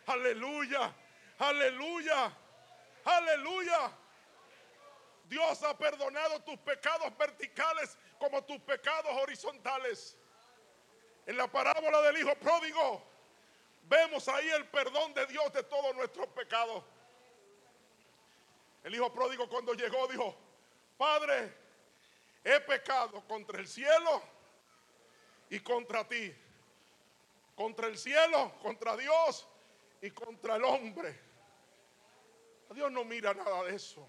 Aleluya. 0.06 0.94
Aleluya. 1.38 2.32
Aleluya. 3.04 3.92
Dios 5.24 5.62
ha 5.62 5.76
perdonado 5.76 6.40
tus 6.42 6.56
pecados 6.58 7.16
verticales 7.16 7.98
como 8.18 8.42
tus 8.44 8.58
pecados 8.60 9.12
horizontales. 9.22 10.16
En 11.26 11.36
la 11.36 11.46
parábola 11.46 12.00
del 12.02 12.18
Hijo 12.18 12.34
Pródigo 12.36 13.02
vemos 13.82 14.26
ahí 14.28 14.48
el 14.50 14.66
perdón 14.68 15.12
de 15.12 15.26
Dios 15.26 15.52
de 15.52 15.62
todos 15.64 15.94
nuestros 15.94 16.26
pecados. 16.28 16.82
El 18.84 18.94
Hijo 18.94 19.12
Pródigo 19.12 19.48
cuando 19.48 19.74
llegó 19.74 20.06
dijo, 20.08 20.47
Padre, 20.98 21.54
he 22.42 22.60
pecado 22.60 23.24
contra 23.26 23.60
el 23.60 23.68
cielo 23.68 24.20
y 25.48 25.60
contra 25.60 26.06
ti. 26.06 26.34
Contra 27.54 27.86
el 27.86 27.96
cielo, 27.96 28.52
contra 28.60 28.96
Dios 28.96 29.46
y 30.02 30.10
contra 30.10 30.56
el 30.56 30.64
hombre. 30.64 31.18
Dios 32.74 32.90
no 32.90 33.04
mira 33.04 33.32
nada 33.32 33.62
de 33.64 33.76
eso. 33.76 34.06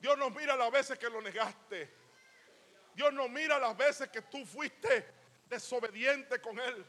Dios 0.00 0.16
no 0.16 0.30
mira 0.30 0.54
las 0.56 0.70
veces 0.70 0.98
que 0.98 1.10
lo 1.10 1.20
negaste. 1.20 1.92
Dios 2.94 3.12
no 3.12 3.28
mira 3.28 3.58
las 3.58 3.76
veces 3.76 4.08
que 4.08 4.22
tú 4.22 4.46
fuiste 4.46 5.04
desobediente 5.48 6.40
con 6.40 6.58
Él. 6.60 6.86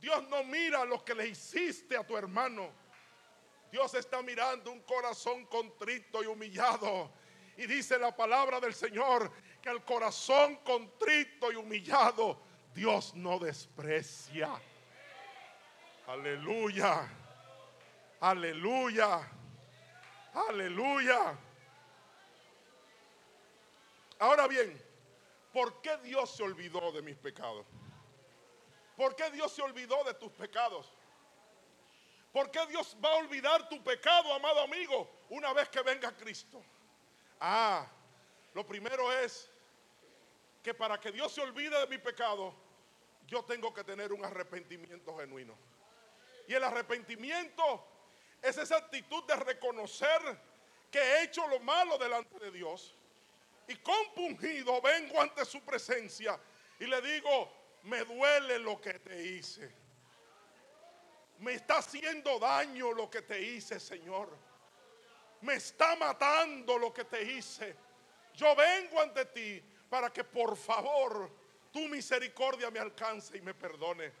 Dios 0.00 0.28
no 0.28 0.42
mira 0.42 0.84
lo 0.84 1.04
que 1.04 1.14
le 1.14 1.28
hiciste 1.28 1.96
a 1.96 2.04
tu 2.04 2.16
hermano. 2.16 2.70
Dios 3.70 3.94
está 3.94 4.22
mirando 4.22 4.72
un 4.72 4.82
corazón 4.82 5.46
contrito 5.46 6.22
y 6.22 6.26
humillado 6.26 7.12
y 7.56 7.66
dice 7.66 7.98
la 7.98 8.14
palabra 8.14 8.60
del 8.60 8.74
Señor 8.74 9.30
que 9.60 9.70
el 9.70 9.84
corazón 9.84 10.56
contrito 10.56 11.52
y 11.52 11.56
humillado 11.56 12.40
Dios 12.74 13.14
no 13.14 13.38
desprecia. 13.38 14.50
Aleluya. 16.06 17.08
Aleluya. 18.20 19.30
Aleluya. 20.34 21.38
Ahora 24.18 24.46
bien, 24.46 24.80
¿por 25.52 25.82
qué 25.82 25.96
Dios 25.98 26.34
se 26.34 26.42
olvidó 26.42 26.92
de 26.92 27.02
mis 27.02 27.16
pecados? 27.16 27.66
¿Por 28.96 29.16
qué 29.16 29.30
Dios 29.30 29.52
se 29.52 29.62
olvidó 29.62 30.02
de 30.04 30.14
tus 30.14 30.30
pecados? 30.32 30.92
¿Por 32.32 32.50
qué 32.50 32.64
Dios 32.66 32.96
va 33.04 33.10
a 33.10 33.16
olvidar 33.16 33.68
tu 33.68 33.82
pecado, 33.82 34.32
amado 34.32 34.60
amigo, 34.60 35.10
una 35.28 35.52
vez 35.52 35.68
que 35.68 35.82
venga 35.82 36.16
Cristo? 36.16 36.62
Ah, 37.44 37.84
lo 38.54 38.64
primero 38.64 39.12
es 39.12 39.50
que 40.62 40.72
para 40.72 41.00
que 41.00 41.10
Dios 41.10 41.32
se 41.32 41.40
olvide 41.40 41.76
de 41.76 41.88
mi 41.88 41.98
pecado, 41.98 42.54
yo 43.26 43.44
tengo 43.44 43.74
que 43.74 43.82
tener 43.82 44.12
un 44.12 44.24
arrepentimiento 44.24 45.18
genuino. 45.18 45.58
Y 46.46 46.54
el 46.54 46.62
arrepentimiento 46.62 47.84
es 48.40 48.58
esa 48.58 48.76
actitud 48.76 49.24
de 49.24 49.34
reconocer 49.34 50.20
que 50.88 51.00
he 51.00 51.24
hecho 51.24 51.44
lo 51.48 51.58
malo 51.58 51.98
delante 51.98 52.38
de 52.38 52.52
Dios 52.52 52.94
y 53.66 53.74
compungido 53.74 54.80
vengo 54.80 55.20
ante 55.20 55.44
su 55.44 55.60
presencia 55.62 56.38
y 56.78 56.86
le 56.86 57.02
digo, 57.02 57.52
me 57.82 58.04
duele 58.04 58.60
lo 58.60 58.80
que 58.80 59.00
te 59.00 59.20
hice. 59.20 59.68
Me 61.40 61.54
está 61.54 61.78
haciendo 61.78 62.38
daño 62.38 62.92
lo 62.92 63.10
que 63.10 63.22
te 63.22 63.42
hice, 63.42 63.80
Señor 63.80 64.51
me 65.42 65.54
está 65.54 65.94
matando 65.96 66.78
lo 66.78 66.92
que 66.92 67.04
te 67.04 67.22
hice. 67.22 67.76
Yo 68.34 68.54
vengo 68.56 69.00
ante 69.00 69.26
ti 69.26 69.62
para 69.88 70.12
que 70.12 70.24
por 70.24 70.56
favor 70.56 71.30
tu 71.70 71.80
misericordia 71.88 72.70
me 72.70 72.78
alcance 72.78 73.36
y 73.36 73.40
me 73.40 73.54
perdone. 73.54 74.12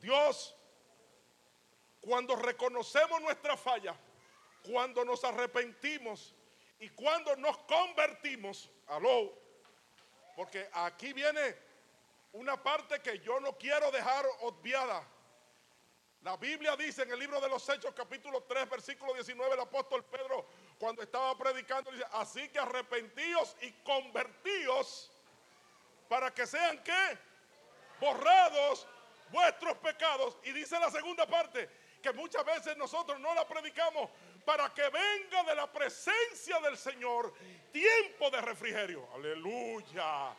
Dios, 0.00 0.54
cuando 2.00 2.36
reconocemos 2.36 3.20
nuestra 3.20 3.56
falla, 3.56 3.96
cuando 4.62 5.04
nos 5.04 5.24
arrepentimos 5.24 6.34
y 6.80 6.88
cuando 6.90 7.34
nos 7.36 7.58
convertimos, 7.58 8.70
aló, 8.86 9.32
porque 10.36 10.68
aquí 10.72 11.12
viene 11.12 11.56
una 12.32 12.62
parte 12.62 13.00
que 13.00 13.18
yo 13.20 13.40
no 13.40 13.56
quiero 13.56 13.90
dejar 13.90 14.26
obviada. 14.40 15.06
La 16.22 16.36
Biblia 16.36 16.74
dice 16.76 17.02
en 17.02 17.12
el 17.12 17.18
libro 17.18 17.40
de 17.40 17.48
los 17.48 17.68
Hechos 17.68 17.94
capítulo 17.94 18.42
3 18.42 18.68
versículo 18.68 19.14
19 19.14 19.54
el 19.54 19.60
apóstol 19.60 20.04
Pedro 20.04 20.46
cuando 20.78 21.02
estaba 21.02 21.36
predicando 21.38 21.90
dice, 21.92 22.04
así 22.12 22.48
que 22.48 22.58
arrepentíos 22.58 23.56
y 23.62 23.70
convertíos 23.84 25.12
para 26.08 26.32
que 26.32 26.46
sean 26.46 26.82
qué? 26.82 27.18
Borrados 28.00 28.86
vuestros 29.30 29.76
pecados. 29.78 30.36
Y 30.44 30.52
dice 30.52 30.78
la 30.78 30.90
segunda 30.90 31.26
parte 31.26 31.68
que 32.02 32.12
muchas 32.12 32.44
veces 32.44 32.76
nosotros 32.76 33.18
no 33.20 33.34
la 33.34 33.46
predicamos 33.46 34.10
para 34.44 34.72
que 34.72 34.88
venga 34.88 35.42
de 35.44 35.54
la 35.54 35.70
presencia 35.70 36.58
del 36.60 36.76
Señor 36.76 37.32
tiempo 37.72 38.30
de 38.30 38.40
refrigerio. 38.40 39.08
Aleluya. 39.14 40.34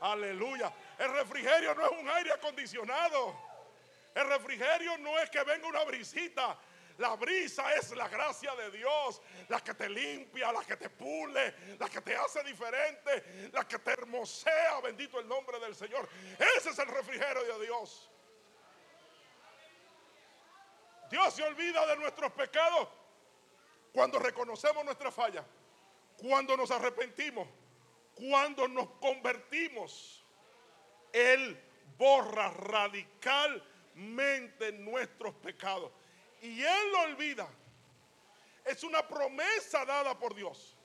Aleluya. 0.00 0.72
El 0.98 1.12
refrigerio 1.12 1.74
no 1.74 1.86
es 1.86 1.92
un 2.00 2.08
aire 2.10 2.32
acondicionado. 2.32 3.47
El 4.18 4.26
refrigerio 4.26 4.98
no 4.98 5.16
es 5.16 5.30
que 5.30 5.44
venga 5.44 5.68
una 5.68 5.84
brisita. 5.84 6.58
La 6.96 7.14
brisa 7.14 7.72
es 7.74 7.92
la 7.92 8.08
gracia 8.08 8.52
de 8.56 8.68
Dios, 8.72 9.22
la 9.48 9.60
que 9.60 9.74
te 9.74 9.88
limpia, 9.88 10.50
la 10.50 10.64
que 10.64 10.76
te 10.76 10.90
pule, 10.90 11.54
la 11.78 11.88
que 11.88 12.00
te 12.00 12.16
hace 12.16 12.42
diferente, 12.42 13.50
la 13.52 13.62
que 13.68 13.78
te 13.78 13.92
hermosea, 13.92 14.80
bendito 14.80 15.20
el 15.20 15.28
nombre 15.28 15.60
del 15.60 15.76
Señor. 15.76 16.08
Ese 16.56 16.70
es 16.70 16.78
el 16.80 16.88
refrigerio 16.88 17.58
de 17.58 17.66
Dios. 17.66 18.10
Dios 21.08 21.34
se 21.34 21.44
olvida 21.44 21.86
de 21.86 21.96
nuestros 21.98 22.32
pecados 22.32 22.88
cuando 23.92 24.18
reconocemos 24.18 24.84
nuestra 24.84 25.12
falla, 25.12 25.44
cuando 26.16 26.56
nos 26.56 26.72
arrepentimos, 26.72 27.46
cuando 28.16 28.66
nos 28.66 28.88
convertimos. 28.98 30.24
Él 31.12 31.56
borra 31.96 32.50
radicalmente 33.98 34.72
nuestros 34.72 35.34
pecados. 35.34 35.90
Y 36.40 36.62
Él 36.62 36.92
lo 36.92 37.00
olvida. 37.00 37.48
Es 38.64 38.82
una 38.84 39.06
promesa 39.06 39.84
dada 39.84 40.18
por 40.18 40.34
Dios. 40.34 40.76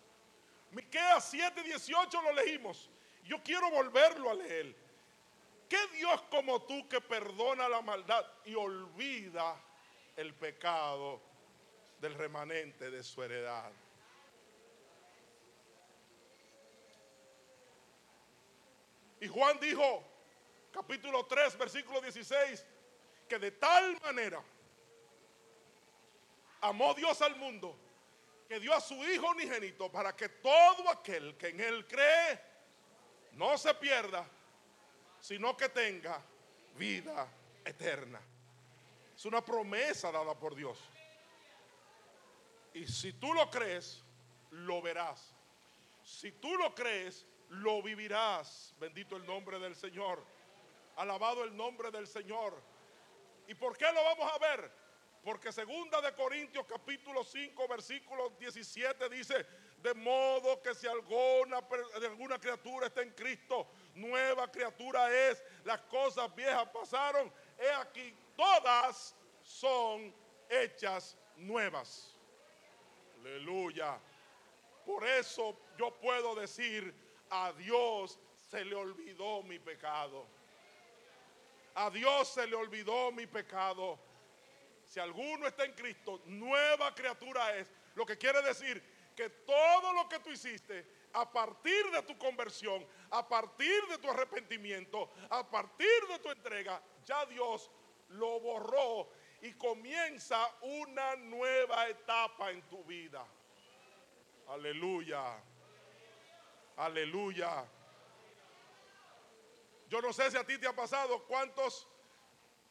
Miqueas 0.72 1.34
7:18 1.34 2.22
lo 2.22 2.34
leímos. 2.34 2.90
Yo 3.24 3.42
quiero 3.44 3.70
volverlo 3.70 4.32
a 4.32 4.34
leer. 4.34 4.76
¿Qué 5.70 5.88
Dios 5.94 6.22
como 6.30 6.62
tú 6.64 6.88
que 6.88 7.02
perdona 7.02 7.70
la 7.70 7.82
maldad 7.82 8.26
y 8.46 8.54
olvida 8.54 9.56
el 10.16 10.34
pecado 10.34 11.22
del 12.00 12.14
remanente 12.16 12.92
de 12.92 13.04
su 13.04 13.24
heredad? 13.24 13.72
Y 19.20 19.28
Juan 19.28 19.58
dijo, 19.60 20.04
capítulo 20.72 21.26
3, 21.26 21.58
versículo 21.58 22.02
16, 22.02 22.66
de 23.40 23.52
tal 23.52 24.00
manera 24.02 24.44
amó 26.62 26.94
Dios 26.94 27.22
al 27.22 27.36
mundo 27.36 27.78
que 28.48 28.60
dio 28.60 28.74
a 28.74 28.82
su 28.82 28.96
Hijo 29.06 29.30
unigénito 29.30 29.92
para 29.92 30.16
que 30.16 30.30
todo 30.30 30.90
aquel 30.90 31.36
que 31.38 31.50
en 31.50 31.60
Él 31.60 31.88
cree 31.88 32.40
no 33.34 33.58
se 33.58 33.74
pierda, 33.76 34.26
sino 35.20 35.58
que 35.58 35.70
tenga 35.70 36.22
vida 36.76 37.28
eterna. 37.66 38.22
Es 39.16 39.26
una 39.26 39.44
promesa 39.44 40.12
dada 40.12 40.38
por 40.38 40.56
Dios. 40.56 40.80
Y 42.74 42.88
si 42.88 43.14
tú 43.14 43.34
lo 43.34 43.50
crees, 43.50 44.04
lo 44.52 44.82
verás. 44.82 45.34
Si 46.04 46.32
tú 46.34 46.56
lo 46.56 46.74
crees, 46.74 47.26
lo 47.50 47.82
vivirás. 47.82 48.74
Bendito 48.80 49.16
el 49.16 49.26
nombre 49.26 49.60
del 49.60 49.76
Señor. 49.76 50.24
Alabado 50.96 51.44
el 51.44 51.56
nombre 51.56 51.92
del 51.92 52.08
Señor. 52.08 52.62
¿Y 53.48 53.56
por 53.56 53.78
qué 53.78 53.92
lo 53.92 54.04
vamos 54.04 54.32
a 54.34 54.38
ver? 54.38 54.72
Porque 55.24 55.52
segunda 55.52 56.02
de 56.02 56.14
Corintios 56.14 56.66
capítulo 56.66 57.24
5 57.24 57.68
versículo 57.68 58.30
17 58.32 59.08
dice, 59.10 59.46
de 59.82 59.94
modo 59.94 60.62
que 60.62 60.76
si 60.76 60.86
alguna, 60.86 61.62
alguna 61.96 62.40
criatura 62.40 62.88
está 62.88 63.02
en 63.02 63.12
Cristo, 63.12 63.68
nueva 63.96 64.52
criatura 64.52 65.10
es, 65.30 65.42
las 65.64 65.82
cosas 65.84 66.34
viejas 66.36 66.68
pasaron, 66.70 67.32
he 67.58 67.72
aquí, 67.72 68.14
todas 68.36 69.16
son 69.42 70.14
hechas 70.50 71.18
nuevas. 71.38 72.18
Aleluya. 73.20 73.98
Por 74.86 75.08
eso 75.08 75.58
yo 75.78 75.92
puedo 76.00 76.36
decir, 76.36 76.94
a 77.30 77.54
Dios 77.54 78.20
se 78.50 78.64
le 78.66 78.76
olvidó 78.76 79.42
mi 79.44 79.58
pecado. 79.58 80.28
A 81.76 81.90
Dios 81.90 82.28
se 82.28 82.46
le 82.48 82.56
olvidó 82.56 83.12
mi 83.12 83.26
pecado. 83.26 84.00
Si 84.86 85.00
alguno 85.00 85.48
está 85.48 85.66
en 85.66 85.74
Cristo, 85.74 86.22
nueva 86.26 86.94
criatura 86.94 87.56
es. 87.56 87.72
Lo 87.96 88.06
que 88.06 88.18
quiere 88.18 88.42
decir 88.42 88.82
que 89.16 89.30
todo 89.30 89.94
lo 89.94 90.10
que 90.10 90.20
tú 90.20 90.32
hiciste 90.32 90.86
a 91.14 91.32
partir 91.32 91.92
de 91.92 92.02
tu 92.04 92.18
conversión, 92.18 92.86
a 93.12 93.28
partir 93.28 93.82
de 93.88 93.98
tu 94.00 94.10
arrepentimiento, 94.10 95.12
a 95.30 95.48
partir 95.50 96.08
de 96.10 96.20
tu 96.20 96.32
entrega, 96.32 96.82
ya 97.06 97.26
Dios 97.28 97.70
lo 98.10 98.40
borró 98.40 99.10
y 99.42 99.54
comienza 99.54 100.50
una 100.62 101.16
nueva 101.16 101.88
etapa 101.88 102.52
en 102.52 102.62
tu 102.64 102.84
vida. 102.84 103.26
Aleluya. 104.48 105.40
Aleluya. 106.78 107.66
Yo 109.94 110.02
no 110.02 110.12
sé 110.12 110.32
si 110.32 110.38
a 110.38 110.44
ti 110.44 110.58
te 110.58 110.66
ha 110.66 110.76
pasado 110.76 111.24
cuántos 111.26 111.88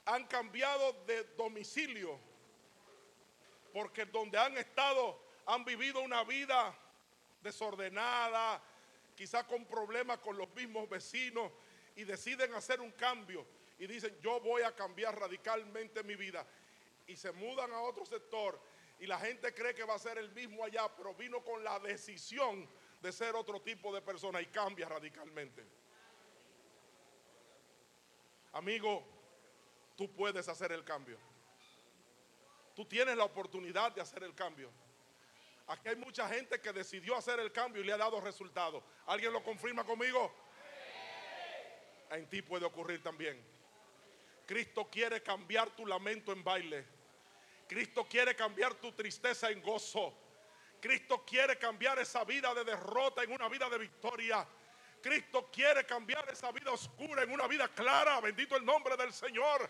han 0.07 0.27
cambiado 0.27 1.05
de 1.07 1.23
domicilio 1.37 2.19
porque 3.73 4.07
donde 4.07 4.37
han 4.37 4.59
estado 4.59 5.23
han 5.47 5.65
vivido 5.65 6.01
una 6.01 6.25
vida 6.25 6.77
desordenada, 7.41 8.61
quizá 9.15 9.47
con 9.47 9.65
problemas 9.67 10.19
con 10.19 10.37
los 10.37 10.53
mismos 10.57 10.89
vecinos 10.89 11.53
y 11.95 12.03
deciden 12.03 12.55
hacer 12.55 12.81
un 12.81 12.91
cambio 12.91 13.47
y 13.79 13.87
dicen 13.87 14.19
yo 14.21 14.41
voy 14.41 14.63
a 14.63 14.75
cambiar 14.75 15.17
radicalmente 15.17 16.03
mi 16.03 16.17
vida 16.17 16.45
y 17.07 17.15
se 17.15 17.31
mudan 17.31 17.73
a 17.73 17.83
otro 17.83 18.05
sector 18.05 18.61
y 18.99 19.07
la 19.07 19.21
gente 19.21 19.55
cree 19.55 19.77
que 19.77 19.85
va 19.85 19.95
a 19.95 19.99
ser 20.01 20.19
el 20.19 20.33
mismo 20.33 20.65
allá, 20.65 20.89
pero 20.97 21.15
vino 21.15 21.45
con 21.45 21.63
la 21.63 21.79
decisión 21.79 22.69
de 23.01 23.13
ser 23.13 23.37
otro 23.37 23.63
tipo 23.63 23.95
de 23.95 24.03
persona 24.03 24.43
y 24.43 24.47
cambia 24.47 24.89
radicalmente. 24.89 25.82
Amigo, 28.53 29.05
tú 29.97 30.13
puedes 30.13 30.49
hacer 30.49 30.73
el 30.73 30.85
cambio. 30.85 31.19
Tú 32.75 32.85
tienes 32.85 33.17
la 33.17 33.25
oportunidad 33.25 33.93
de 33.93 34.01
hacer 34.01 34.23
el 34.25 34.35
cambio. 34.35 34.71
Aquí 35.67 35.89
hay 35.89 35.97
mucha 35.97 36.29
gente 36.29 36.61
que 36.61 36.73
decidió 36.73 37.17
hacer 37.17 37.39
el 37.41 37.53
cambio 37.53 37.83
y 37.83 37.87
le 37.87 37.93
ha 37.93 37.97
dado 37.97 38.21
resultados. 38.21 38.83
¿Alguien 39.07 39.33
lo 39.33 39.43
confirma 39.43 39.85
conmigo? 39.85 40.35
En 42.11 42.29
ti 42.29 42.43
puede 42.43 42.67
ocurrir 42.67 43.03
también. 43.03 43.43
Cristo 44.47 44.89
quiere 44.91 45.23
cambiar 45.23 45.71
tu 45.71 45.87
lamento 45.87 46.33
en 46.33 46.45
baile. 46.45 46.85
Cristo 47.67 48.07
quiere 48.07 48.35
cambiar 48.37 48.75
tu 48.75 48.93
tristeza 48.93 49.51
en 49.51 49.63
gozo. 49.63 50.13
Cristo 50.81 51.25
quiere 51.25 51.57
cambiar 51.59 51.99
esa 52.01 52.25
vida 52.25 52.53
de 52.55 52.65
derrota 52.65 53.23
en 53.23 53.33
una 53.33 53.49
vida 53.49 53.71
de 53.71 53.79
victoria. 53.79 54.47
Cristo 55.03 55.51
quiere 55.53 55.85
cambiar 55.85 56.27
esa 56.31 56.51
vida 56.53 56.71
oscura 56.71 57.23
en 57.23 57.31
una 57.33 57.47
vida 57.47 57.69
clara. 57.69 58.21
Bendito 58.21 58.57
el 58.57 58.65
nombre 58.65 58.97
del 58.97 59.13
Señor. 59.13 59.69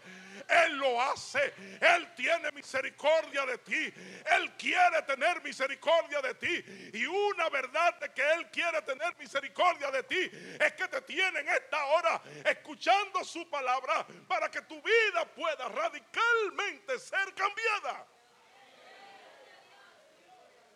Él 0.48 0.76
lo 0.76 1.00
hace. 1.00 1.54
Él 1.80 2.14
tiene 2.14 2.52
misericordia 2.52 3.46
de 3.46 3.58
ti. 3.58 3.92
Él 4.36 4.52
quiere 4.56 5.02
tener 5.02 5.42
misericordia 5.42 6.20
de 6.20 6.34
ti. 6.34 6.64
Y 6.92 7.06
una 7.06 7.48
verdad 7.48 7.98
de 7.98 8.12
que 8.12 8.22
Él 8.34 8.50
quiere 8.50 8.82
tener 8.82 9.16
misericordia 9.16 9.90
de 9.90 10.02
ti 10.04 10.30
es 10.60 10.72
que 10.74 10.86
te 10.86 11.00
tiene 11.02 11.40
en 11.40 11.48
esta 11.48 11.84
hora 11.86 12.22
escuchando 12.44 13.24
su 13.24 13.48
palabra 13.48 14.06
para 14.28 14.50
que 14.50 14.62
tu 14.62 14.80
vida 14.82 15.24
pueda 15.34 15.68
radicalmente 15.68 16.98
ser 16.98 17.34
cambiada. 17.34 18.06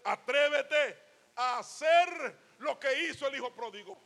Atrévete 0.04 0.98
a 1.36 1.58
hacer 1.58 2.46
lo 2.58 2.78
que 2.78 3.02
hizo 3.02 3.26
el 3.26 3.36
hijo 3.36 3.52
pródigo. 3.54 4.05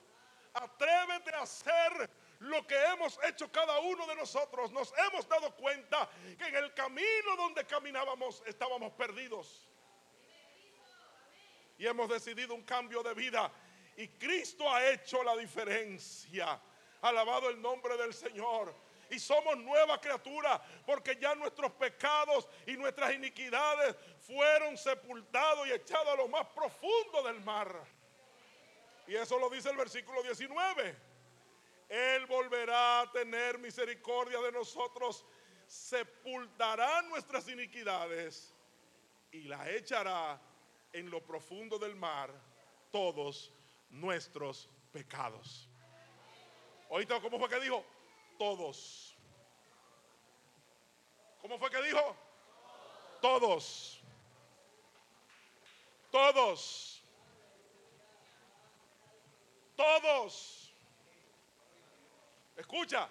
Atrévete 0.55 1.35
a 1.35 1.43
hacer 1.43 2.11
lo 2.41 2.67
que 2.67 2.77
hemos 2.87 3.19
hecho 3.25 3.51
cada 3.51 3.79
uno 3.81 4.07
de 4.07 4.17
nosotros. 4.17 4.71
Nos 4.73 4.93
hemos 4.97 5.29
dado 5.29 5.55
cuenta 5.57 6.09
que 6.39 6.47
en 6.47 6.57
el 6.57 6.75
camino 6.75 7.37
donde 7.37 7.65
caminábamos 7.67 8.43
estábamos 8.47 8.93
perdidos. 8.93 9.69
Y 11.79 11.87
hemos 11.87 12.09
decidido 12.09 12.55
un 12.55 12.63
cambio 12.63 13.03
de 13.03 13.15
vida. 13.15 13.51
Y 13.97 14.09
Cristo 14.09 14.71
ha 14.71 14.87
hecho 14.91 15.23
la 15.23 15.37
diferencia. 15.37 16.61
Alabado 17.03 17.49
el 17.49 17.61
nombre 17.61 17.97
del 17.97 18.13
Señor 18.13 18.75
y 19.11 19.19
somos 19.19 19.57
nueva 19.59 20.01
criatura 20.01 20.61
porque 20.87 21.17
ya 21.21 21.35
nuestros 21.35 21.73
pecados 21.73 22.49
y 22.67 22.77
nuestras 22.77 23.13
iniquidades 23.13 23.97
fueron 24.19 24.77
sepultados 24.79 25.67
y 25.67 25.73
echados 25.73 26.09
a 26.09 26.17
lo 26.17 26.29
más 26.29 26.47
profundo 26.49 27.23
del 27.25 27.41
mar. 27.41 27.85
Y 29.11 29.17
eso 29.17 29.41
lo 29.41 29.51
dice 29.51 29.69
el 29.71 29.77
versículo 29.77 30.23
19. 30.23 30.97
Él 31.89 32.27
volverá 32.27 33.01
a 33.01 33.11
tener 33.11 33.59
misericordia 33.59 34.41
de 34.41 34.53
nosotros, 34.53 35.27
sepultará 35.67 37.03
nuestras 37.03 37.49
iniquidades 37.49 38.55
y 39.33 39.43
la 39.43 39.69
echará 39.69 40.41
en 40.93 41.11
lo 41.11 41.21
profundo 41.25 41.77
del 41.77 41.97
mar 41.97 42.33
todos 42.93 43.53
nuestros 43.89 44.69
pecados. 44.93 45.69
¿Oíste 46.89 47.21
cómo 47.21 47.41
fue 47.41 47.49
que 47.49 47.59
dijo? 47.59 47.85
todos. 48.39 49.15
¿Cómo 51.43 51.59
fue 51.59 51.69
que 51.69 51.83
dijo? 51.83 52.17
Todos. 53.21 54.01
Todos. 56.13 57.00
Todos. 59.81 60.75
Escucha, 62.55 63.09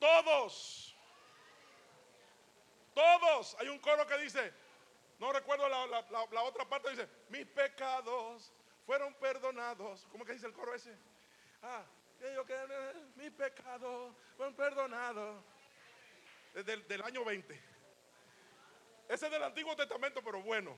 todos. 0.00 0.96
Todos. 2.92 3.56
Hay 3.60 3.68
un 3.68 3.78
coro 3.78 4.04
que 4.04 4.18
dice, 4.18 4.52
no 5.20 5.32
recuerdo 5.32 5.68
la, 5.68 6.42
otra 6.42 6.68
parte, 6.68 6.90
dice, 6.90 7.08
mis 7.28 7.46
pecados 7.46 8.52
fueron 8.84 9.14
perdonados. 9.14 10.04
¿Cómo 10.10 10.24
que 10.24 10.32
dice 10.32 10.46
el 10.48 10.52
coro 10.52 10.74
ese? 10.74 10.92
Ah, 11.62 11.84
que 12.18 12.92
mis 13.14 13.30
pecados 13.30 14.12
fueron 14.36 14.56
perdonados. 14.56 15.44
Desde 16.52 16.72
el 16.72 16.88
del 16.88 17.02
año 17.02 17.24
20. 17.24 17.54
Ese 19.08 19.26
es 19.26 19.30
del 19.30 19.44
Antiguo 19.44 19.76
Testamento, 19.76 20.20
pero 20.20 20.42
bueno. 20.42 20.76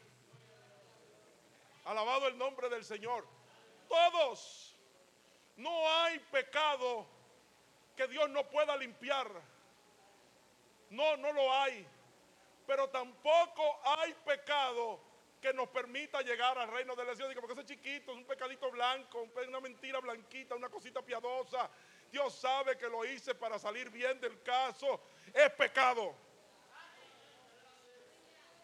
Alabado 1.87 2.29
el 2.29 2.37
nombre 2.37 2.69
del 2.69 2.85
Señor. 2.85 3.27
Todos. 3.89 4.74
No 5.57 5.91
hay 5.91 6.19
pecado 6.19 7.07
que 7.97 8.07
Dios 8.09 8.29
no 8.31 8.49
pueda 8.49 8.77
limpiar. 8.77 9.31
No, 10.91 11.17
no 11.17 11.33
lo 11.33 11.53
hay. 11.53 11.87
Pero 12.67 12.89
tampoco 12.89 13.81
hay 13.85 14.15
pecado 14.25 15.01
que 15.41 15.53
nos 15.53 15.69
permita 15.69 16.23
llegar 16.23 16.59
al 16.59 16.69
reino 16.69 16.97
de 16.97 17.05
la 17.05 17.15
ciudad. 17.15 17.31
Porque 17.35 17.53
ese 17.53 17.67
chiquito 17.67 18.13
es 18.13 18.19
un 18.19 18.25
pecadito 18.25 18.71
blanco, 18.71 19.29
una 19.47 19.61
mentira 19.61 20.01
blanquita, 20.01 20.55
una 20.55 20.69
cosita 20.69 21.03
piadosa. 21.03 21.71
Dios 22.11 22.35
sabe 22.35 22.79
que 22.79 22.89
lo 22.89 23.05
hice 23.05 23.35
para 23.35 23.59
salir 23.59 23.91
bien 23.91 24.21
del 24.21 24.43
caso. 24.43 25.01
Es 25.33 25.51
pecado. 25.51 26.15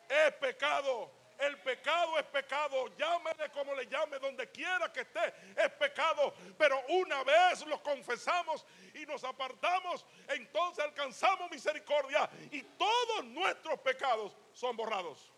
Es 0.09 0.33
pecado. 0.35 1.20
El 1.41 1.59
pecado 1.59 2.19
es 2.19 2.25
pecado, 2.27 2.95
llámele 2.97 3.51
como 3.51 3.75
le 3.75 3.87
llame, 3.87 4.19
donde 4.19 4.51
quiera 4.51 4.93
que 4.93 5.01
esté, 5.01 5.35
es 5.57 5.71
pecado. 5.71 6.35
Pero 6.59 6.79
una 6.89 7.25
vez 7.25 7.65
lo 7.67 7.83
confesamos 7.83 8.67
y 8.95 9.07
nos 9.07 9.25
apartamos, 9.25 10.05
entonces 10.29 10.85
alcanzamos 10.85 11.51
misericordia 11.51 12.29
y 12.51 12.63
todos 12.63 13.25
nuestros 13.25 13.79
pecados 13.81 14.37
son 14.53 14.77
borrados. 14.77 15.33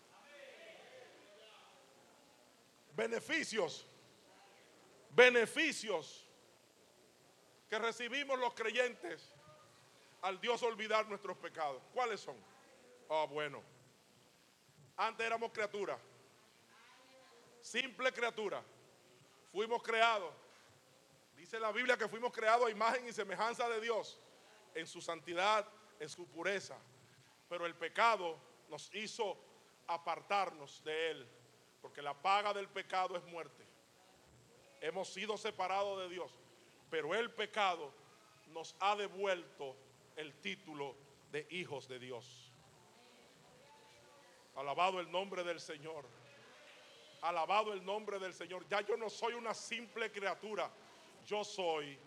Beneficios, 2.95 3.87
beneficios 5.09 6.27
que 7.69 7.79
recibimos 7.79 8.37
los 8.37 8.53
creyentes 8.53 9.31
al 10.21 10.39
Dios 10.39 10.61
olvidar 10.63 11.07
nuestros 11.07 11.37
pecados. 11.37 11.81
¿Cuáles 11.93 12.19
son? 12.19 12.35
Ah, 13.09 13.25
bueno. 13.29 13.72
Antes 14.97 15.25
éramos 15.25 15.51
criaturas. 15.51 15.99
Simple 17.61 18.11
criatura. 18.11 18.63
Fuimos 19.51 19.81
creados. 19.81 20.33
Dice 21.35 21.59
la 21.59 21.71
Biblia 21.71 21.97
que 21.97 22.07
fuimos 22.07 22.31
creados 22.31 22.67
a 22.67 22.71
imagen 22.71 23.07
y 23.07 23.13
semejanza 23.13 23.67
de 23.69 23.81
Dios. 23.81 24.19
En 24.75 24.87
su 24.87 25.01
santidad, 25.01 25.67
en 25.99 26.09
su 26.09 26.27
pureza. 26.27 26.77
Pero 27.49 27.65
el 27.65 27.75
pecado 27.75 28.37
nos 28.69 28.93
hizo 28.93 29.37
apartarnos 29.87 30.83
de 30.83 31.11
Él. 31.11 31.27
Porque 31.81 32.01
la 32.01 32.13
paga 32.13 32.53
del 32.53 32.67
pecado 32.69 33.15
es 33.15 33.23
muerte. 33.25 33.65
Hemos 34.81 35.11
sido 35.11 35.37
separados 35.37 35.99
de 35.99 36.09
Dios. 36.09 36.31
Pero 36.89 37.15
el 37.15 37.31
pecado 37.31 37.91
nos 38.47 38.75
ha 38.79 38.95
devuelto 38.95 39.75
el 40.15 40.33
título 40.41 40.95
de 41.31 41.47
hijos 41.49 41.87
de 41.87 41.99
Dios. 41.99 42.52
Alabado 44.55 44.99
el 44.99 45.11
nombre 45.11 45.43
del 45.43 45.59
Señor. 45.59 46.05
Alabado 47.21 47.73
el 47.73 47.83
nombre 47.83 48.19
del 48.19 48.33
Señor. 48.33 48.67
Ya 48.67 48.81
yo 48.81 48.97
no 48.97 49.09
soy 49.09 49.33
una 49.33 49.53
simple 49.53 50.11
criatura. 50.11 50.69
Yo 51.25 51.43
soy 51.43 51.97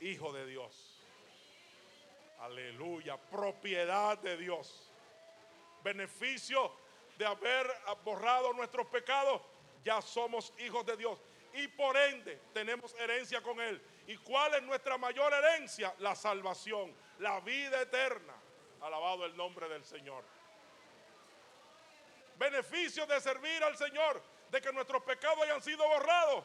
hijo 0.00 0.32
de 0.32 0.46
Dios. 0.46 1.00
Aleluya. 2.40 3.16
Propiedad 3.16 4.18
de 4.18 4.36
Dios. 4.36 4.90
Beneficio 5.84 6.72
de 7.18 7.26
haber 7.26 7.70
borrado 8.04 8.52
nuestros 8.52 8.86
pecados. 8.88 9.40
Ya 9.84 10.02
somos 10.02 10.52
hijos 10.58 10.84
de 10.84 10.96
Dios. 10.96 11.20
Y 11.54 11.68
por 11.68 11.96
ende 11.96 12.40
tenemos 12.52 12.94
herencia 12.94 13.42
con 13.42 13.60
Él. 13.60 13.80
¿Y 14.08 14.16
cuál 14.16 14.54
es 14.54 14.62
nuestra 14.62 14.98
mayor 14.98 15.32
herencia? 15.32 15.94
La 15.98 16.16
salvación, 16.16 16.92
la 17.20 17.38
vida 17.40 17.80
eterna. 17.80 18.34
Alabado 18.80 19.24
el 19.24 19.36
nombre 19.36 19.68
del 19.68 19.84
Señor 19.84 20.24
beneficio 22.42 23.06
de 23.06 23.20
servir 23.20 23.62
al 23.62 23.76
Señor, 23.76 24.20
de 24.50 24.60
que 24.60 24.72
nuestros 24.72 25.02
pecados 25.04 25.40
hayan 25.42 25.62
sido 25.62 25.86
borrados. 25.86 26.44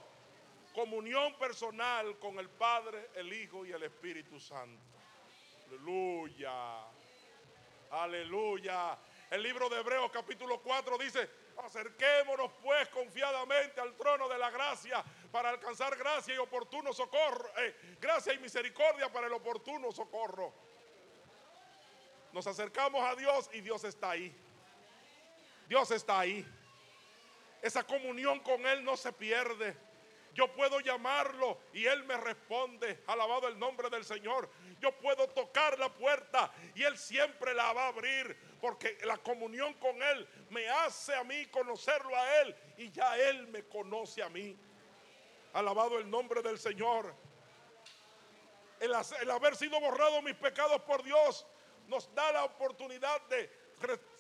Comunión 0.74 1.36
personal 1.40 2.20
con 2.20 2.38
el 2.38 2.50
Padre, 2.50 3.10
el 3.16 3.34
Hijo 3.34 3.66
y 3.66 3.72
el 3.72 3.82
Espíritu 3.82 4.40
Santo. 4.40 4.80
Aleluya. 5.68 6.84
Aleluya. 7.90 8.98
El 9.32 9.42
libro 9.42 9.70
de 9.70 9.80
Hebreos 9.80 10.12
capítulo 10.12 10.62
4 10.62 10.98
dice, 11.00 11.30
acerquémonos 11.66 12.52
pues 12.62 12.88
confiadamente 12.90 13.82
al 13.82 13.96
trono 13.96 14.30
de 14.30 14.38
la 14.38 14.52
gracia 14.52 15.04
para 15.32 15.50
alcanzar 15.50 15.98
gracia 15.98 16.36
y 16.36 16.38
oportuno 16.38 16.94
socorro. 16.94 17.50
Eh, 17.58 17.98
gracia 18.00 18.34
y 18.34 18.38
misericordia 18.38 19.12
para 19.12 19.26
el 19.26 19.34
oportuno 19.34 19.92
socorro. 19.92 20.54
Nos 22.34 22.46
acercamos 22.46 23.04
a 23.04 23.16
Dios 23.16 23.50
y 23.52 23.62
Dios 23.62 23.84
está 23.84 24.12
ahí. 24.12 24.47
Dios 25.68 25.92
está 25.92 26.20
ahí. 26.20 26.46
Esa 27.62 27.84
comunión 27.84 28.40
con 28.40 28.66
Él 28.66 28.84
no 28.84 28.96
se 28.96 29.12
pierde. 29.12 29.76
Yo 30.34 30.54
puedo 30.54 30.80
llamarlo 30.82 31.60
y 31.74 31.86
Él 31.86 32.04
me 32.04 32.16
responde. 32.16 33.04
Alabado 33.08 33.48
el 33.48 33.58
nombre 33.58 33.90
del 33.90 34.06
Señor. 34.06 34.50
Yo 34.80 34.92
puedo 35.00 35.28
tocar 35.30 35.80
la 35.80 35.90
puerta 35.90 36.54
y 36.76 36.84
Él 36.84 36.98
siempre 36.98 37.54
la 37.56 37.74
va 37.74 37.86
a 37.86 37.88
abrir. 37.88 38.38
Porque 38.62 38.98
la 39.04 39.18
comunión 39.18 39.74
con 39.76 40.02
Él 40.02 40.28
me 40.50 40.70
hace 40.70 41.16
a 41.16 41.24
mí 41.24 41.48
conocerlo 41.48 42.16
a 42.16 42.42
Él 42.42 42.56
y 42.78 42.92
ya 42.92 43.18
Él 43.18 43.48
me 43.48 43.64
conoce 43.64 44.22
a 44.22 44.30
mí. 44.30 44.56
Alabado 45.54 45.98
el 45.98 46.10
nombre 46.10 46.44
del 46.44 46.60
Señor. 46.60 47.16
El, 48.80 49.32
haber 49.32 49.56
sido 49.56 49.80
borrado 49.80 50.22
mis 50.22 50.36
pecados 50.36 50.80
por 50.84 51.04
Dios 51.04 51.48
nos 51.88 52.14
da 52.14 52.32
la 52.32 52.44
oportunidad 52.44 53.22
de 53.24 53.50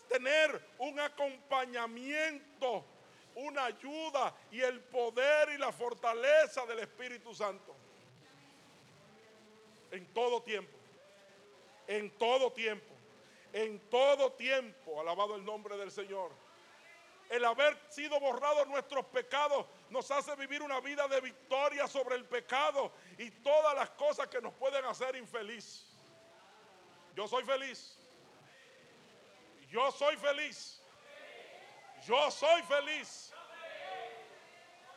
tener 0.07 0.61
un 0.79 0.99
acompañamiento, 0.99 2.85
una 3.35 3.65
ayuda 3.65 4.33
y 4.51 4.61
el 4.61 4.79
poder 4.81 5.49
y 5.49 5.57
la 5.57 5.71
fortaleza 5.71 6.65
del 6.65 6.79
Espíritu 6.79 7.33
Santo. 7.33 7.75
En 9.91 10.05
todo 10.13 10.41
tiempo, 10.41 10.77
en 11.87 12.11
todo 12.17 12.51
tiempo, 12.51 12.93
en 13.53 13.79
todo 13.89 14.33
tiempo, 14.33 14.99
alabado 14.99 15.35
el 15.35 15.45
nombre 15.45 15.77
del 15.77 15.91
Señor. 15.91 16.31
El 17.29 17.43
haber 17.43 17.77
sido 17.89 18.19
borrado 18.19 18.65
nuestros 18.65 19.05
pecados 19.07 19.65
nos 19.89 20.09
hace 20.11 20.35
vivir 20.35 20.61
una 20.61 20.79
vida 20.79 21.07
de 21.07 21.19
victoria 21.19 21.87
sobre 21.87 22.15
el 22.15 22.25
pecado 22.25 22.91
y 23.17 23.29
todas 23.31 23.75
las 23.75 23.89
cosas 23.91 24.27
que 24.27 24.41
nos 24.41 24.53
pueden 24.53 24.85
hacer 24.85 25.15
infeliz. 25.15 25.85
Yo 27.15 27.27
soy 27.27 27.43
feliz 27.43 27.97
yo 29.69 29.91
soy 29.91 30.15
feliz. 30.17 30.81
Yo 32.05 32.31
soy 32.31 32.61
feliz. 32.63 33.33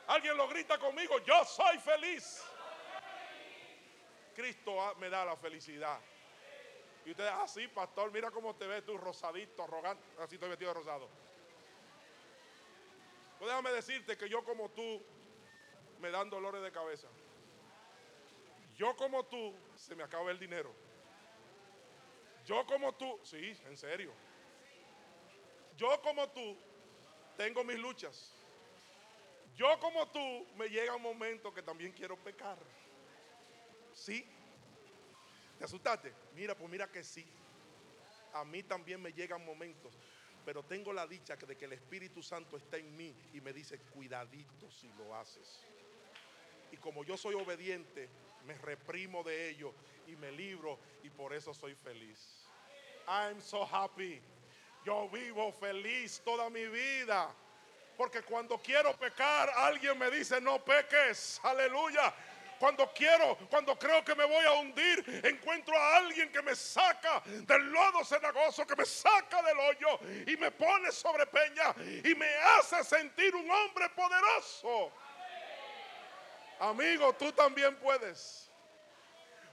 Alguien 0.06 0.36
lo 0.36 0.48
grita 0.48 0.78
conmigo, 0.78 1.18
yo 1.20 1.44
soy 1.44 1.78
feliz. 1.78 2.42
Cristo 4.34 4.94
me 4.98 5.08
da 5.08 5.24
la 5.24 5.36
felicidad. 5.36 6.00
Y 7.04 7.12
usted, 7.12 7.26
así, 7.26 7.64
ah, 7.64 7.74
pastor, 7.74 8.10
mira 8.12 8.30
cómo 8.30 8.54
te 8.54 8.66
ves 8.66 8.84
tú 8.84 8.96
rosadito, 8.98 9.62
arrogante. 9.62 10.04
Así 10.20 10.34
estoy 10.34 10.50
vestido 10.50 10.72
de 10.72 10.80
rosado. 10.80 11.08
Pues 13.38 13.48
déjame 13.48 13.70
decirte 13.70 14.18
que 14.18 14.28
yo 14.28 14.44
como 14.44 14.68
tú 14.70 15.02
me 16.00 16.10
dan 16.10 16.28
dolores 16.28 16.62
de 16.62 16.70
cabeza. 16.70 17.08
Yo 18.76 18.94
como 18.96 19.24
tú 19.24 19.54
se 19.76 19.94
me 19.94 20.02
acaba 20.02 20.30
el 20.30 20.38
dinero. 20.38 20.74
Yo 22.44 22.66
como 22.66 22.94
tú, 22.94 23.18
sí, 23.22 23.56
en 23.66 23.76
serio. 23.76 24.12
Yo 25.80 25.98
como 26.02 26.28
tú 26.28 26.58
tengo 27.38 27.64
mis 27.64 27.78
luchas. 27.78 28.34
Yo 29.56 29.80
como 29.80 30.06
tú 30.08 30.46
me 30.54 30.68
llega 30.68 30.94
un 30.94 31.00
momento 31.00 31.54
que 31.54 31.62
también 31.62 31.90
quiero 31.92 32.18
pecar. 32.18 32.58
¿Sí? 33.94 34.26
¿Te 35.58 35.64
asustaste? 35.64 36.12
Mira, 36.34 36.54
pues 36.54 36.68
mira 36.70 36.86
que 36.86 37.02
sí. 37.02 37.26
A 38.34 38.44
mí 38.44 38.62
también 38.62 39.00
me 39.00 39.10
llegan 39.14 39.42
momentos. 39.42 39.94
Pero 40.44 40.62
tengo 40.62 40.92
la 40.92 41.06
dicha 41.06 41.36
de 41.36 41.56
que 41.56 41.64
el 41.64 41.72
Espíritu 41.72 42.22
Santo 42.22 42.58
está 42.58 42.76
en 42.76 42.94
mí 42.94 43.16
y 43.32 43.40
me 43.40 43.54
dice, 43.54 43.78
cuidadito 43.78 44.70
si 44.70 44.86
lo 44.98 45.16
haces. 45.16 45.64
Y 46.72 46.76
como 46.76 47.04
yo 47.04 47.16
soy 47.16 47.36
obediente, 47.36 48.10
me 48.44 48.52
reprimo 48.58 49.24
de 49.24 49.48
ello 49.48 49.72
y 50.06 50.14
me 50.16 50.30
libro 50.30 50.78
y 51.02 51.08
por 51.08 51.32
eso 51.32 51.54
soy 51.54 51.74
feliz. 51.74 52.44
I'm 53.08 53.40
so 53.40 53.64
happy. 53.64 54.20
Yo 54.84 55.08
vivo 55.08 55.52
feliz 55.52 56.20
toda 56.24 56.48
mi 56.50 56.66
vida. 56.66 57.34
Porque 57.96 58.22
cuando 58.22 58.58
quiero 58.58 58.94
pecar, 58.96 59.50
alguien 59.56 59.98
me 59.98 60.10
dice, 60.10 60.40
no 60.40 60.64
peques. 60.64 61.38
Aleluya. 61.42 62.14
Cuando 62.58 62.92
quiero, 62.92 63.38
cuando 63.48 63.78
creo 63.78 64.04
que 64.04 64.14
me 64.14 64.24
voy 64.24 64.44
a 64.44 64.52
hundir, 64.52 65.22
encuentro 65.24 65.74
a 65.74 65.96
alguien 65.96 66.30
que 66.30 66.42
me 66.42 66.54
saca 66.54 67.22
del 67.24 67.72
lodo 67.72 68.04
cenagoso, 68.04 68.66
que 68.66 68.76
me 68.76 68.84
saca 68.84 69.42
del 69.42 69.58
hoyo 69.58 69.98
y 70.26 70.36
me 70.36 70.50
pone 70.50 70.92
sobre 70.92 71.26
peña 71.26 71.74
y 72.04 72.14
me 72.14 72.34
hace 72.36 72.84
sentir 72.84 73.34
un 73.34 73.50
hombre 73.50 73.88
poderoso. 73.90 74.92
Amigo, 76.58 77.14
tú 77.14 77.32
también 77.32 77.76
puedes. 77.76 78.50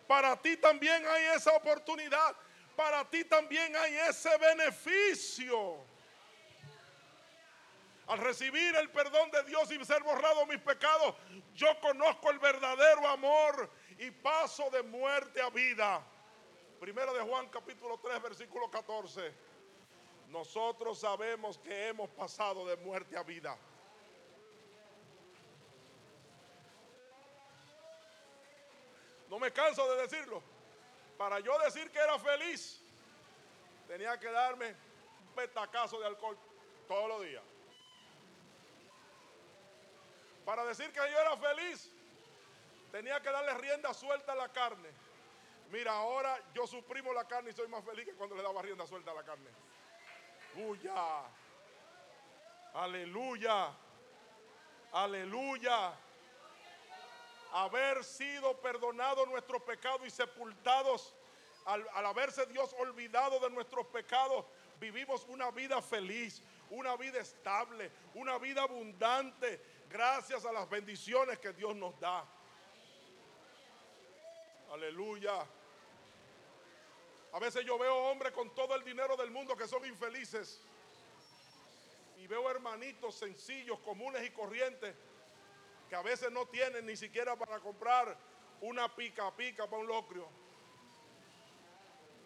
Para 0.05 0.35
ti 0.35 0.57
también 0.57 1.05
hay 1.07 1.35
esa 1.35 1.51
oportunidad 1.51 2.35
para 2.77 3.03
ti 3.09 3.25
también 3.25 3.75
hay 3.75 3.95
ese 4.07 4.37
beneficio. 4.37 5.83
Al 8.05 8.19
recibir 8.19 8.73
el 8.75 8.89
perdón 8.91 9.31
de 9.31 9.43
Dios 9.43 9.69
y 9.71 9.83
ser 9.83 10.01
borrado 10.03 10.45
mis 10.45 10.61
pecados, 10.61 11.15
yo 11.55 11.67
conozco 11.81 12.29
el 12.29 12.39
verdadero 12.39 13.05
amor 13.07 13.69
y 13.97 14.11
paso 14.11 14.69
de 14.69 14.83
muerte 14.83 15.41
a 15.41 15.49
vida. 15.49 16.01
Primera 16.79 17.11
de 17.11 17.21
Juan 17.21 17.49
capítulo 17.49 17.99
3 17.99 18.21
versículo 18.21 18.69
14. 18.69 19.33
Nosotros 20.27 20.99
sabemos 20.99 21.57
que 21.57 21.87
hemos 21.87 22.09
pasado 22.11 22.65
de 22.67 22.77
muerte 22.77 23.17
a 23.17 23.23
vida. 23.23 23.57
No 29.27 29.39
me 29.39 29.51
canso 29.51 29.89
de 29.95 30.03
decirlo. 30.03 30.57
Para 31.17 31.39
yo 31.39 31.58
decir 31.60 31.89
que 31.91 31.99
era 31.99 32.19
feliz, 32.19 32.82
tenía 33.88 34.19
que 34.19 34.30
darme 34.32 34.75
un 35.21 35.36
petacazo 35.36 35.99
de 35.99 36.08
alcohol 36.08 36.38
todos 36.88 37.10
los 37.10 37.21
días. 37.23 37.43
Para 40.45 40.63
decir 40.65 40.91
que 40.91 40.99
yo 40.99 41.19
era 41.19 41.36
feliz, 41.38 41.91
tenía 42.91 43.19
que 43.21 43.30
darle 43.30 43.53
rienda 43.56 43.93
suelta 43.93 44.32
a 44.32 44.36
la 44.36 44.51
carne. 44.51 44.89
Mira, 45.71 45.91
ahora 45.91 46.39
yo 46.53 46.65
suprimo 46.65 47.12
la 47.13 47.27
carne 47.27 47.49
y 47.49 47.53
soy 47.53 47.67
más 47.67 47.84
feliz 47.84 48.06
que 48.06 48.13
cuando 48.13 48.36
le 48.36 48.43
daba 48.43 48.62
rienda 48.62 48.86
suelta 48.88 49.12
a 49.12 49.15
la 49.15 49.23
carne. 49.23 49.49
Aleluya. 50.56 51.23
Aleluya. 52.73 53.73
Aleluya. 54.93 55.93
Haber 57.53 58.03
sido 58.03 58.60
perdonado 58.62 59.25
nuestros 59.25 59.62
pecados 59.63 60.01
y 60.05 60.10
sepultados 60.10 61.15
al, 61.65 61.88
al, 61.93 62.05
haberse 62.05 62.45
Dios 62.45 62.73
olvidado 62.79 63.39
de 63.39 63.49
nuestros 63.49 63.86
pecados, 63.88 64.45
vivimos 64.79 65.25
una 65.27 65.51
vida 65.51 65.81
feliz, 65.81 66.41
una 66.69 66.95
vida 66.95 67.19
estable, 67.19 67.91
una 68.13 68.38
vida 68.38 68.63
abundante, 68.63 69.62
gracias 69.89 70.45
a 70.45 70.51
las 70.51 70.69
bendiciones 70.69 71.39
que 71.39 71.53
Dios 71.53 71.75
nos 71.75 71.99
da. 71.99 72.25
Aleluya. 74.71 75.45
A 77.33 77.39
veces 77.39 77.65
yo 77.65 77.77
veo 77.77 77.95
hombres 77.95 78.33
con 78.33 78.53
todo 78.55 78.75
el 78.75 78.83
dinero 78.83 79.15
del 79.15 79.31
mundo 79.31 79.55
que 79.55 79.67
son 79.67 79.86
infelices. 79.86 80.62
Y 82.17 82.27
veo 82.27 82.49
hermanitos 82.49 83.15
sencillos, 83.15 83.79
comunes 83.79 84.25
y 84.25 84.31
corrientes 84.31 84.95
que 85.89 85.95
a 85.95 86.02
veces 86.02 86.32
no 86.32 86.45
tienen 86.47 86.86
ni 86.86 86.95
siquiera 86.95 87.36
para 87.36 87.60
comprar 87.60 88.17
una 88.62 88.93
pica 88.95 89.36
pica 89.36 89.67
para 89.67 89.82
un 89.82 89.88
locrio. 89.88 90.28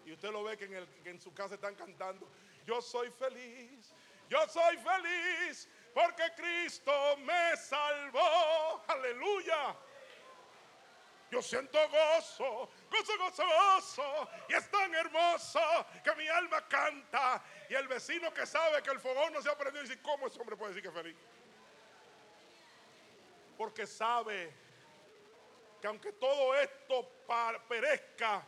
Y 0.04 0.12
usted 0.12 0.30
lo 0.30 0.42
ve 0.42 0.56
que 0.56 0.64
en, 0.64 0.74
el, 0.74 0.88
que 1.02 1.10
en 1.10 1.20
su 1.20 1.32
casa 1.32 1.54
están 1.54 1.74
cantando, 1.74 2.28
yo 2.66 2.80
soy 2.80 3.10
feliz, 3.10 3.92
yo 4.28 4.46
soy 4.48 4.76
feliz 4.78 5.68
porque 5.94 6.22
Cristo 6.36 6.92
me 7.18 7.56
salvó. 7.56 8.82
Aleluya. 8.88 9.76
Yo 11.30 11.40
siento 11.40 11.78
gozo, 11.88 12.70
gozo, 12.90 13.18
gozo, 13.18 13.42
gozo. 13.46 14.28
Y 14.50 14.54
es 14.54 14.70
tan 14.70 14.94
hermoso 14.94 15.60
que 16.04 16.14
mi 16.14 16.28
alma 16.28 16.66
canta. 16.68 17.42
Y 17.70 17.74
el 17.74 17.88
vecino 17.88 18.34
que 18.34 18.44
sabe 18.44 18.82
que 18.82 18.90
el 18.90 19.00
fogón 19.00 19.32
no 19.32 19.40
se 19.40 19.48
ha 19.48 19.56
prendido 19.56 19.82
dice, 19.82 20.02
¿cómo 20.02 20.26
ese 20.26 20.38
hombre 20.38 20.56
puede 20.56 20.74
decir 20.74 20.82
que 20.82 20.88
es 20.88 21.02
feliz? 21.02 21.16
Porque 23.56 23.86
sabe 23.86 24.52
que 25.80 25.86
aunque 25.86 26.12
todo 26.12 26.54
esto 26.54 27.08
perezca, 27.68 28.44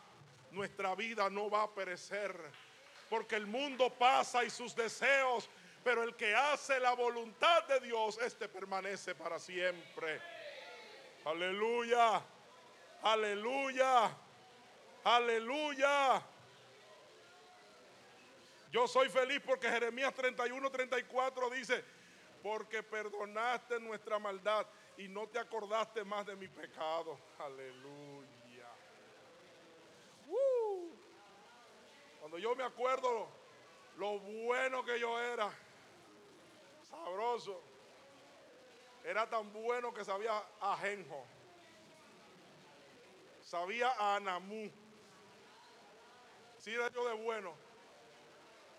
nuestra 0.51 0.95
vida 0.95 1.29
no 1.29 1.51
va 1.51 1.65
a 1.65 1.75
perecer. 1.75 2.35
Porque 3.11 3.37
el 3.37 3.47
mundo 3.47 3.91
pasa 3.91 4.45
y 4.45 4.51
sus 4.51 4.75
deseos, 4.75 5.49
pero 5.83 6.03
el 6.03 6.15
que 6.17 6.35
hace 6.35 6.79
la 6.81 6.95
voluntad 6.95 7.65
de 7.65 7.81
Dios, 7.81 8.19
este 8.23 8.49
permanece 8.49 9.15
para 9.15 9.39
siempre. 9.39 10.21
Aleluya. 11.25 12.23
Aleluya. 13.03 14.17
Aleluya. 15.05 16.23
Yo 18.71 18.89
soy 18.89 19.09
feliz 19.09 19.41
porque 19.45 19.69
Jeremías 19.69 20.15
31, 20.15 20.71
34 20.71 21.51
dice, 21.51 21.85
porque 22.43 22.83
perdonaste 22.83 23.79
nuestra 23.81 24.19
maldad 24.19 24.67
y 24.97 25.09
no 25.09 25.27
te 25.29 25.39
acordaste 25.39 26.05
más 26.05 26.27
de 26.27 26.37
mi 26.37 26.49
pecado. 26.49 27.19
Aleluya. 27.39 28.69
Uh. 30.29 30.91
Cuando 32.21 32.39
yo 32.39 32.55
me 32.55 32.65
acuerdo 32.65 33.29
lo 33.97 34.19
bueno 34.19 34.85
que 34.85 34.99
yo 34.99 35.19
era, 35.21 35.53
sabroso, 36.89 37.61
era 39.05 39.29
tan 39.29 39.53
bueno 39.53 39.93
que 39.93 40.05
sabía 40.05 40.43
ajenjo 40.61 41.25
sabía 43.45 43.91
a 43.93 44.17
Anamú. 44.17 44.71
Sí, 46.59 46.75
era 46.75 46.91
yo 46.91 47.07
de 47.07 47.15
bueno. 47.15 47.55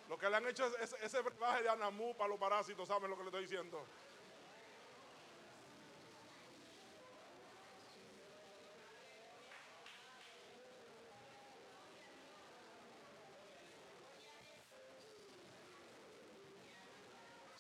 Lo 0.10 0.18
que 0.18 0.30
le 0.30 0.36
han 0.36 0.46
hecho 0.48 0.66
es 0.80 0.94
ese 1.02 1.22
brebaje 1.22 1.64
de 1.64 1.70
Anamú 1.70 2.16
para 2.16 2.30
los 2.30 2.40
parásitos, 2.40 2.88
¿saben 2.88 3.10
lo 3.10 3.16
que 3.16 3.24
le 3.24 3.30
estoy 3.30 3.44
diciendo? 3.44 3.86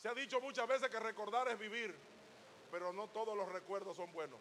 Se 0.05 0.09
ha 0.09 0.13
dicho 0.13 0.39
muchas 0.39 0.67
veces 0.67 0.87
que 0.87 0.99
recordar 0.99 1.47
es 1.47 1.57
vivir, 1.57 1.97
pero 2.69 2.93
no 2.93 3.07
todos 3.07 3.35
los 3.35 3.51
recuerdos 3.51 3.97
son 3.97 4.13
buenos. 4.13 4.39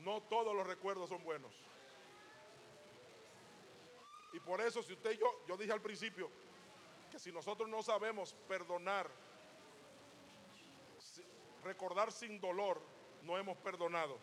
No 0.00 0.20
todos 0.24 0.54
los 0.54 0.66
recuerdos 0.66 1.08
son 1.08 1.24
buenos. 1.24 1.50
Y 4.34 4.40
por 4.40 4.60
eso, 4.60 4.82
si 4.82 4.92
usted 4.92 5.12
y 5.12 5.16
yo, 5.16 5.46
yo 5.48 5.56
dije 5.56 5.72
al 5.72 5.80
principio, 5.80 6.30
que 7.10 7.18
si 7.18 7.32
nosotros 7.32 7.70
no 7.70 7.82
sabemos 7.82 8.34
perdonar, 8.46 9.08
recordar 11.64 12.12
sin 12.12 12.38
dolor, 12.38 12.82
no 13.22 13.38
hemos 13.38 13.56
perdonado. 13.56 14.18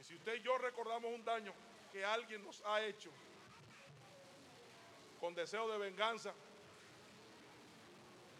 Y 0.00 0.02
si 0.02 0.16
usted 0.16 0.34
y 0.34 0.42
yo 0.42 0.58
recordamos 0.58 1.12
un 1.12 1.24
daño 1.24 1.54
que 1.92 2.04
alguien 2.04 2.42
nos 2.42 2.60
ha 2.66 2.82
hecho 2.82 3.12
con 5.20 5.32
deseo 5.32 5.70
de 5.70 5.78
venganza, 5.78 6.34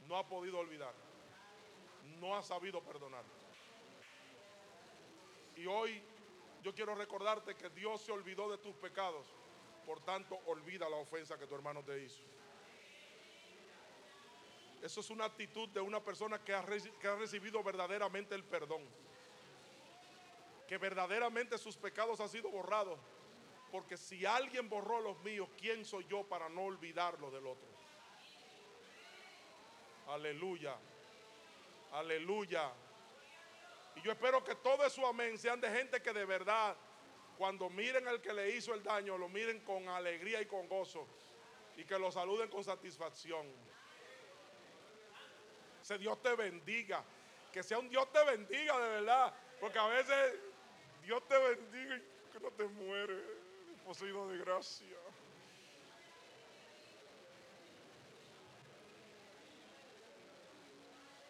no 0.09 0.17
ha 0.17 0.27
podido 0.27 0.59
olvidar, 0.59 0.95
no 2.21 2.37
ha 2.37 2.43
sabido 2.43 2.83
perdonar. 2.83 3.25
Y 5.57 5.67
hoy 5.67 6.03
yo 6.63 6.75
quiero 6.75 6.95
recordarte 6.95 7.55
que 7.55 7.71
Dios 7.71 8.01
se 8.01 8.13
olvidó 8.13 8.51
de 8.51 8.59
tus 8.59 8.75
pecados. 8.77 9.27
Por 9.87 10.01
tanto, 10.01 10.39
olvida 10.47 10.89
la 10.89 10.97
ofensa 10.97 11.39
que 11.39 11.47
tu 11.47 11.55
hermano 11.55 11.83
te 11.83 12.03
hizo. 12.03 12.23
Eso 14.83 15.01
es 15.01 15.11
una 15.11 15.25
actitud 15.25 15.69
de 15.69 15.81
una 15.81 16.03
persona 16.03 16.43
que 16.43 16.53
ha, 16.53 16.63
recibido 16.63 17.63
verdaderamente 17.63 18.35
el 18.35 18.45
perdón. 18.45 18.83
Que 20.69 20.79
verdaderamente 20.79 21.59
sus 21.59 21.77
pecados 21.77 22.21
han 22.21 22.29
sido 22.29 22.51
borrados. 22.51 22.99
Porque 23.71 23.97
si 23.97 24.25
alguien 24.25 24.69
borró 24.69 25.01
los 25.01 25.19
míos, 25.21 25.49
¿quién 25.59 25.85
soy 25.85 26.07
yo 26.07 26.25
para 26.25 26.49
no 26.49 26.65
olvidarlo 26.65 27.31
del 27.31 27.47
otro? 27.47 27.74
Aleluya. 30.09 30.77
Aleluya. 31.93 32.73
Y 33.97 34.03
yo 34.03 34.13
espero 34.13 34.43
que 34.43 34.55
todo 34.57 34.89
su 34.91 35.07
amén 35.07 35.39
sean 35.39 35.61
de 35.61 35.71
gente 35.71 36.03
que 36.03 36.13
de 36.13 36.25
verdad, 36.25 36.77
cuando 37.39 37.71
miren 37.71 38.07
al 38.09 38.21
que 38.21 38.33
le 38.33 38.51
hizo 38.51 38.75
el 38.75 38.83
daño, 38.83 39.17
lo 39.17 39.29
miren 39.29 39.61
con 39.61 39.89
alegría 39.89 40.41
y 40.41 40.47
con 40.47 40.69
gozo. 40.69 41.07
Y 41.77 41.85
que 41.85 41.99
lo 41.99 42.11
saluden 42.11 42.49
con 42.49 42.63
satisfacción. 42.63 43.47
Que 45.87 45.99
Dios 45.99 46.23
te 46.23 46.35
bendiga. 46.35 47.05
Que 47.53 47.63
sea 47.63 47.79
un 47.79 47.89
Dios 47.89 48.11
te 48.13 48.25
bendiga 48.25 48.79
de 48.81 48.89
verdad. 48.89 49.35
Porque 49.61 49.79
a 49.79 49.87
veces 49.87 50.35
Dios 51.03 51.27
te 51.29 51.39
bendiga 51.39 51.97
y 51.97 52.33
que 52.33 52.41
no 52.41 52.51
te 52.51 52.65
muere. 52.65 53.23
Poseído 53.85 54.29
de 54.29 54.39
gracia. 54.39 55.04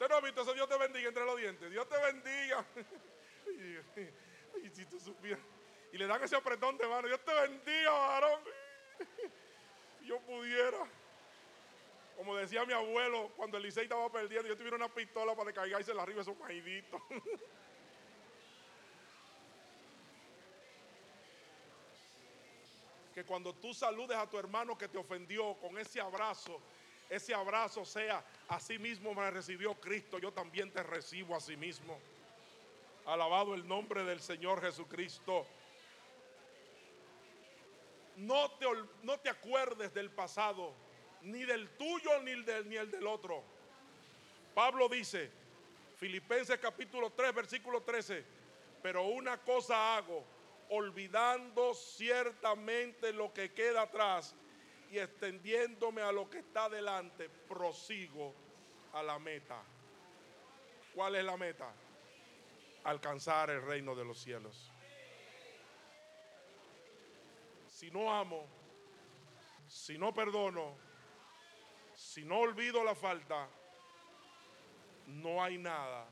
No 0.09 0.17
ha 0.17 0.21
visto 0.21 0.43
eso, 0.43 0.53
Dios 0.53 0.69
te 0.69 0.77
bendiga 0.77 1.09
entre 1.09 1.25
los 1.25 1.37
dientes. 1.37 1.71
Dios 1.71 1.89
te 1.89 1.99
bendiga. 1.99 2.65
Y, 4.63 4.71
si 4.71 4.87
tú 4.87 4.99
supieras. 4.99 5.45
Y 5.93 5.99
le 5.99 6.07
dan 6.07 6.23
ese 6.23 6.37
apretón 6.37 6.79
de 6.79 6.87
mano. 6.87 7.09
Dios 7.09 7.21
te 7.25 7.35
bendiga, 7.35 7.91
varón. 7.91 8.41
Yo 10.03 10.21
pudiera. 10.21 10.79
Como 12.17 12.37
decía 12.37 12.65
mi 12.65 12.73
abuelo, 12.73 13.33
cuando 13.37 13.59
el 13.59 13.67
estaba 13.67 14.11
perdiendo, 14.11 14.49
yo 14.49 14.57
tuviera 14.57 14.77
una 14.77 14.89
pistola 14.89 15.35
para 15.35 15.47
descargarse 15.47 15.93
la 15.93 16.03
arriba 16.03 16.23
esos 16.23 16.39
maíditos. 16.39 17.03
que 23.15 23.25
cuando 23.25 23.55
tú 23.55 23.73
saludes 23.73 24.17
a 24.17 24.29
tu 24.29 24.39
hermano 24.39 24.77
que 24.77 24.89
te 24.89 24.99
ofendió 24.99 25.55
con 25.61 25.79
ese 25.79 26.01
abrazo, 26.01 26.61
ese 27.15 27.33
abrazo 27.33 27.85
sea, 27.85 28.25
así 28.49 28.79
mismo 28.79 29.15
me 29.15 29.31
recibió 29.31 29.75
Cristo, 29.75 30.19
yo 30.19 30.33
también 30.33 30.71
te 30.73 30.83
recibo 30.83 31.37
a 31.37 31.41
sí 31.41 31.57
mismo. 31.57 31.99
Alabado 33.07 33.55
el 33.55 33.67
nombre 33.67 34.03
del 34.05 34.21
Señor 34.21 34.61
Jesucristo. 34.61 35.47
No 38.17 38.51
te, 38.53 38.67
no 39.03 39.19
te 39.19 39.29
acuerdes 39.29 39.93
del 39.95 40.11
pasado, 40.11 40.73
ni 41.23 41.45
del 41.45 41.69
tuyo 41.77 42.21
ni, 42.23 42.43
del, 42.43 42.69
ni 42.69 42.77
el 42.77 42.91
del 42.91 43.07
otro. 43.07 43.43
Pablo 44.55 44.89
dice, 44.89 45.31
Filipenses 45.99 46.59
capítulo 46.59 47.11
3, 47.11 47.35
versículo 47.35 47.83
13, 47.83 48.25
pero 48.83 49.05
una 49.05 49.39
cosa 49.39 49.97
hago, 49.97 50.25
olvidando 50.71 51.75
ciertamente 51.75 53.13
lo 53.13 53.33
que 53.33 53.53
queda 53.53 53.83
atrás 53.83 54.35
y 54.95 54.99
extendiéndome 55.01 56.03
a 56.03 56.13
lo 56.13 56.31
que 56.31 56.39
está 56.39 56.69
delante, 56.69 57.29
prosigo 57.29 58.33
a 58.93 59.03
la 59.03 59.19
meta. 59.19 59.61
¿Cuál 60.95 61.17
es 61.17 61.25
la 61.25 61.37
meta? 61.37 61.75
Alcanzar 62.85 63.51
el 63.51 63.63
reino 63.63 63.97
de 63.97 64.05
los 64.05 64.21
cielos. 64.21 64.71
Si 67.67 67.91
no 67.91 68.15
amo, 68.15 68.47
si 69.67 69.99
no 69.99 70.15
perdono, 70.15 70.77
si 71.93 72.25
no 72.25 72.39
olvido 72.39 72.85
la 72.85 72.95
falta, 72.95 73.49
no 75.07 75.43
hay 75.43 75.59
nada 75.59 76.07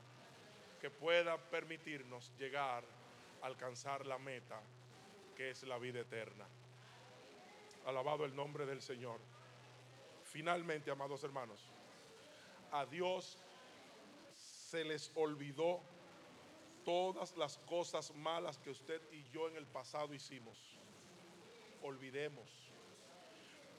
que 0.81 0.89
pueda 0.89 1.37
permitirnos 1.37 2.35
llegar 2.37 2.83
a 3.41 3.45
alcanzar 3.45 4.05
la 4.05 4.17
meta 4.17 4.61
que 5.37 5.51
es 5.51 5.63
la 5.63 5.77
vida 5.77 6.01
eterna. 6.01 6.45
Alabado 7.85 8.25
el 8.25 8.35
nombre 8.35 8.65
del 8.65 8.81
Señor. 8.81 9.19
Finalmente, 10.23 10.89
amados 10.89 11.23
hermanos, 11.23 11.59
a 12.71 12.85
Dios 12.85 13.37
se 14.33 14.83
les 14.83 15.11
olvidó 15.15 15.81
todas 16.83 17.35
las 17.37 17.57
cosas 17.59 18.13
malas 18.15 18.57
que 18.57 18.71
usted 18.71 19.01
y 19.11 19.23
yo 19.29 19.47
en 19.47 19.55
el 19.55 19.67
pasado 19.67 20.13
hicimos. 20.13 20.57
Olvidemos. 21.81 22.49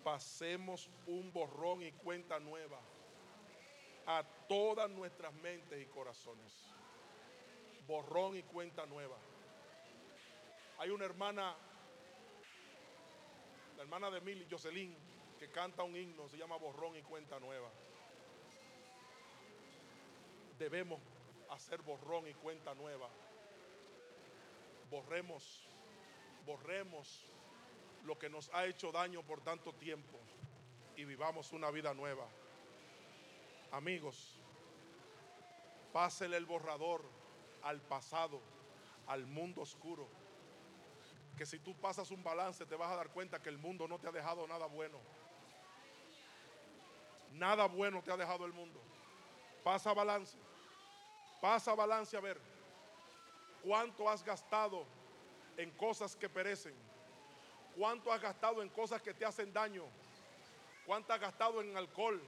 Pasemos 0.03 0.91
un 1.07 1.33
borrón 1.33 1.83
y 1.83 1.93
cuenta 1.93 2.39
nueva 2.39 2.79
a 4.07 4.23
todas 4.49 4.91
nuestras 4.91 5.33
mentes 5.35 5.83
y 5.83 5.87
corazones. 5.87 6.53
Borrón 7.87 8.37
y 8.37 8.43
cuenta 8.43 8.87
nueva. 8.87 9.17
Hay 10.79 10.91
una 10.91 11.05
hermana, 11.05 11.57
la 13.77 13.83
hermana 13.83 14.11
de 14.11 14.21
Mili, 14.21 14.47
Jocelyn, 14.51 14.97
que 15.39 15.51
canta 15.51 15.83
un 15.83 15.97
himno, 15.97 16.29
se 16.29 16.37
llama 16.37 16.57
Borrón 16.57 16.97
y 16.97 17.03
cuenta 17.03 17.41
nueva. 17.41 17.71
Debemos 20.59 21.01
hacer 21.51 21.83
borrón 21.83 22.29
y 22.29 22.35
cuenta 22.35 22.75
nueva. 22.75 23.09
Borremos, 24.91 25.67
borremos 26.47 27.25
lo 28.05 28.19
que 28.19 28.29
nos 28.29 28.49
ha 28.55 28.67
hecho 28.67 28.93
daño 28.93 29.23
por 29.23 29.41
tanto 29.41 29.73
tiempo 29.73 30.19
y 30.97 31.05
vivamos 31.05 31.53
una 31.53 31.71
vida 31.71 31.95
nueva. 31.95 32.29
Amigos, 33.73 34.39
pásele 35.93 36.37
el 36.37 36.47
borrador 36.47 37.05
al 37.63 37.81
pasado, 37.81 38.41
al 39.07 39.27
mundo 39.27 39.63
oscuro. 39.63 40.09
Que 41.37 41.47
si 41.47 41.59
tú 41.59 41.75
pasas 41.75 42.11
un 42.11 42.23
balance 42.23 42.65
te 42.67 42.77
vas 42.77 42.91
a 42.91 42.97
dar 42.97 43.09
cuenta 43.11 43.43
que 43.43 43.49
el 43.49 43.59
mundo 43.59 43.89
no 43.89 43.99
te 43.99 44.09
ha 44.09 44.13
dejado 44.13 44.47
nada 44.47 44.67
bueno. 44.67 44.99
Nada 47.33 47.67
bueno 47.67 48.03
te 48.03 48.13
ha 48.13 48.17
dejado 48.17 48.47
el 48.47 48.53
mundo. 48.53 48.81
Pasa 49.63 49.93
balance. 49.93 50.37
Pasa 51.41 51.75
balance 51.75 52.17
a 52.17 52.21
ver 52.21 52.41
cuánto 53.63 54.09
has 54.09 54.23
gastado 54.23 54.85
en 55.57 55.71
cosas 55.73 56.15
que 56.15 56.29
perecen. 56.29 56.75
Cuánto 57.77 58.13
has 58.13 58.21
gastado 58.21 58.63
en 58.63 58.69
cosas 58.69 59.03
que 59.03 59.13
te 59.13 59.25
hacen 59.25 59.53
daño. 59.53 59.85
Cuánto 60.87 61.13
has 61.13 61.21
gastado 61.21 61.61
en 61.61 61.77
alcohol, 61.77 62.23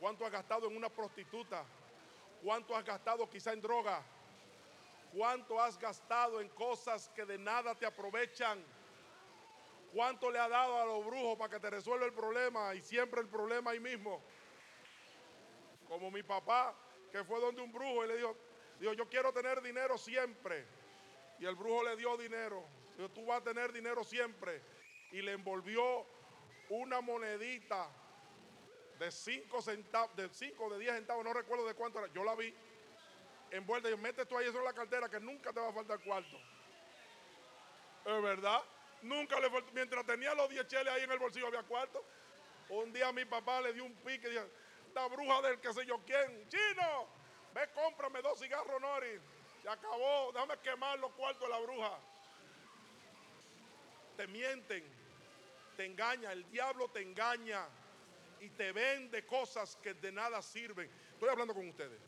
¿Cuánto 0.00 0.24
has 0.24 0.30
gastado 0.30 0.68
en 0.68 0.76
una 0.76 0.88
prostituta? 0.88 1.64
¿Cuánto 2.42 2.76
has 2.76 2.84
gastado 2.84 3.28
quizá 3.28 3.52
en 3.52 3.60
droga? 3.60 4.00
¿Cuánto 5.12 5.60
has 5.60 5.78
gastado 5.78 6.40
en 6.40 6.48
cosas 6.50 7.08
que 7.10 7.24
de 7.24 7.38
nada 7.38 7.74
te 7.74 7.86
aprovechan? 7.86 8.64
¿Cuánto 9.92 10.30
le 10.30 10.38
ha 10.38 10.48
dado 10.48 10.78
a 10.78 10.84
los 10.84 11.06
brujos 11.06 11.38
para 11.38 11.54
que 11.54 11.60
te 11.60 11.70
resuelva 11.70 12.06
el 12.06 12.12
problema 12.12 12.74
y 12.74 12.82
siempre 12.82 13.20
el 13.20 13.28
problema 13.28 13.70
ahí 13.70 13.80
mismo? 13.80 14.22
Como 15.88 16.10
mi 16.10 16.22
papá, 16.22 16.74
que 17.10 17.24
fue 17.24 17.40
donde 17.40 17.62
un 17.62 17.72
brujo 17.72 18.04
y 18.04 18.08
le 18.08 18.16
dijo, 18.16 18.36
dijo 18.78 18.92
yo 18.92 19.08
quiero 19.08 19.32
tener 19.32 19.62
dinero 19.62 19.96
siempre. 19.96 20.66
Y 21.38 21.46
el 21.46 21.54
brujo 21.54 21.84
le 21.84 21.96
dio 21.96 22.16
dinero. 22.16 22.64
Dijo, 22.96 23.10
tú 23.10 23.24
vas 23.24 23.40
a 23.40 23.44
tener 23.44 23.72
dinero 23.72 24.04
siempre. 24.04 24.60
Y 25.12 25.22
le 25.22 25.32
envolvió 25.32 26.06
una 26.68 27.00
monedita 27.00 27.88
de 28.98 29.10
5 29.10 29.62
centavos, 29.62 30.14
de 30.16 30.28
5 30.28 30.70
de 30.70 30.78
10 30.80 30.94
centavos, 30.96 31.24
no 31.24 31.32
recuerdo 31.32 31.66
de 31.66 31.74
cuánto 31.74 32.00
era. 32.00 32.12
Yo 32.12 32.24
la 32.24 32.34
vi 32.34 32.52
envuelta 33.50 33.90
y 33.90 33.96
mete 33.96 34.26
tú 34.26 34.36
ahí 34.36 34.46
eso 34.46 34.58
en 34.58 34.64
la 34.64 34.72
cartera 34.72 35.08
que 35.08 35.20
nunca 35.20 35.52
te 35.52 35.60
va 35.60 35.68
a 35.68 35.72
faltar 35.72 35.98
cuarto. 36.00 36.36
Es 38.04 38.22
verdad. 38.22 38.62
Nunca 39.02 39.38
le 39.38 39.50
faltó. 39.50 39.72
Mientras 39.72 40.04
tenía 40.06 40.34
los 40.34 40.48
10 40.48 40.66
cheles 40.66 40.92
ahí 40.92 41.02
en 41.02 41.12
el 41.12 41.18
bolsillo 41.18 41.46
había 41.46 41.62
cuarto. 41.62 42.04
Un 42.68 42.92
día 42.92 43.12
mi 43.12 43.24
papá 43.24 43.60
le 43.60 43.72
dio 43.72 43.84
un 43.84 43.94
pique 43.96 44.28
y 44.28 44.30
dijo, 44.30 44.44
esta 44.86 45.06
bruja 45.08 45.42
del 45.42 45.60
que 45.60 45.72
sé 45.72 45.86
yo 45.86 46.00
quién, 46.04 46.48
chino, 46.48 47.08
ve 47.54 47.68
cómprame 47.74 48.20
dos 48.20 48.38
cigarros 48.38 48.80
Nori. 48.80 49.20
Se 49.62 49.68
acabó, 49.68 50.32
déjame 50.32 50.58
quemar 50.58 50.98
los 50.98 51.12
cuartos 51.12 51.42
de 51.42 51.48
la 51.48 51.58
bruja. 51.60 51.98
Te 54.16 54.26
mienten, 54.26 54.84
te 55.76 55.86
engaña, 55.86 56.32
el 56.32 56.48
diablo 56.50 56.88
te 56.88 57.00
engaña 57.00 57.66
y 58.40 58.50
te 58.50 58.72
vende 58.72 59.24
cosas 59.26 59.76
que 59.76 59.94
de 59.94 60.12
nada 60.12 60.42
sirven. 60.42 60.90
Estoy 61.12 61.28
hablando 61.28 61.54
con 61.54 61.68
ustedes. 61.68 62.00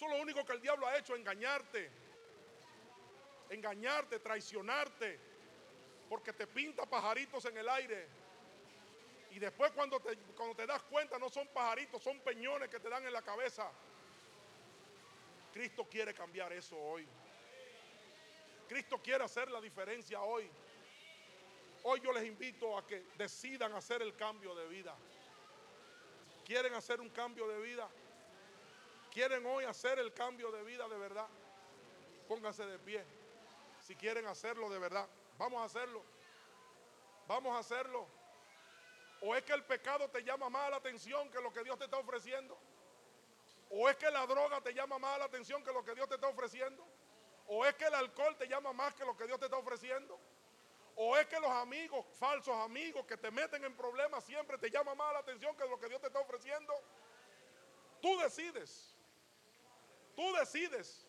Eso 0.00 0.08
es 0.08 0.16
lo 0.16 0.22
único 0.22 0.46
que 0.46 0.54
el 0.54 0.62
diablo 0.62 0.86
ha 0.86 0.96
hecho, 0.96 1.14
engañarte. 1.14 1.90
Engañarte, 3.50 4.18
traicionarte. 4.18 5.20
Porque 6.08 6.32
te 6.32 6.46
pinta 6.46 6.86
pajaritos 6.86 7.44
en 7.44 7.58
el 7.58 7.68
aire. 7.68 8.08
Y 9.30 9.38
después 9.38 9.72
cuando 9.72 10.00
te, 10.00 10.16
cuando 10.34 10.54
te 10.54 10.66
das 10.66 10.82
cuenta 10.84 11.18
no 11.18 11.28
son 11.28 11.46
pajaritos, 11.48 12.02
son 12.02 12.18
peñones 12.20 12.70
que 12.70 12.80
te 12.80 12.88
dan 12.88 13.04
en 13.04 13.12
la 13.12 13.20
cabeza. 13.20 13.70
Cristo 15.52 15.86
quiere 15.86 16.14
cambiar 16.14 16.50
eso 16.54 16.78
hoy. 16.78 17.06
Cristo 18.70 19.02
quiere 19.02 19.24
hacer 19.24 19.50
la 19.50 19.60
diferencia 19.60 20.22
hoy. 20.22 20.50
Hoy 21.82 22.00
yo 22.00 22.10
les 22.12 22.24
invito 22.24 22.78
a 22.78 22.86
que 22.86 23.04
decidan 23.18 23.74
hacer 23.74 24.00
el 24.00 24.16
cambio 24.16 24.54
de 24.54 24.66
vida. 24.66 24.96
¿Quieren 26.46 26.72
hacer 26.72 27.02
un 27.02 27.10
cambio 27.10 27.46
de 27.46 27.60
vida? 27.60 27.86
¿Quieren 29.10 29.44
hoy 29.46 29.64
hacer 29.64 29.98
el 29.98 30.12
cambio 30.14 30.52
de 30.52 30.62
vida 30.62 30.88
de 30.88 30.96
verdad? 30.96 31.26
Pónganse 32.28 32.64
de 32.64 32.78
pie. 32.78 33.04
Si 33.80 33.96
quieren 33.96 34.26
hacerlo 34.26 34.70
de 34.70 34.78
verdad, 34.78 35.08
vamos 35.36 35.60
a 35.60 35.64
hacerlo. 35.64 36.02
Vamos 37.26 37.54
a 37.56 37.58
hacerlo. 37.58 38.06
¿O 39.22 39.34
es 39.34 39.42
que 39.42 39.52
el 39.52 39.64
pecado 39.64 40.08
te 40.08 40.22
llama 40.22 40.48
más 40.48 40.70
la 40.70 40.76
atención 40.76 41.28
que 41.30 41.40
lo 41.40 41.52
que 41.52 41.62
Dios 41.64 41.76
te 41.78 41.84
está 41.84 41.98
ofreciendo? 41.98 42.56
¿O 43.70 43.88
es 43.88 43.96
que 43.96 44.10
la 44.10 44.26
droga 44.26 44.60
te 44.60 44.72
llama 44.72 44.98
más 44.98 45.18
la 45.18 45.24
atención 45.26 45.62
que 45.62 45.72
lo 45.72 45.84
que 45.84 45.94
Dios 45.94 46.08
te 46.08 46.14
está 46.14 46.28
ofreciendo? 46.28 46.86
¿O 47.46 47.66
es 47.66 47.74
que 47.74 47.84
el 47.84 47.94
alcohol 47.94 48.36
te 48.36 48.46
llama 48.46 48.72
más 48.72 48.94
que 48.94 49.04
lo 49.04 49.16
que 49.16 49.26
Dios 49.26 49.38
te 49.38 49.46
está 49.46 49.56
ofreciendo? 49.56 50.18
¿O 50.96 51.16
es 51.16 51.26
que 51.26 51.40
los 51.40 51.50
amigos, 51.50 52.06
falsos 52.18 52.54
amigos 52.56 53.04
que 53.06 53.16
te 53.16 53.30
meten 53.30 53.64
en 53.64 53.76
problemas 53.76 54.24
siempre 54.24 54.56
te 54.58 54.70
llaman 54.70 54.96
más 54.96 55.12
la 55.12 55.18
atención 55.20 55.56
que 55.56 55.66
lo 55.66 55.78
que 55.78 55.88
Dios 55.88 56.00
te 56.00 56.08
está 56.08 56.20
ofreciendo? 56.20 56.74
Tú 58.00 58.18
decides. 58.18 58.94
Tú 60.14 60.32
decides. 60.34 61.06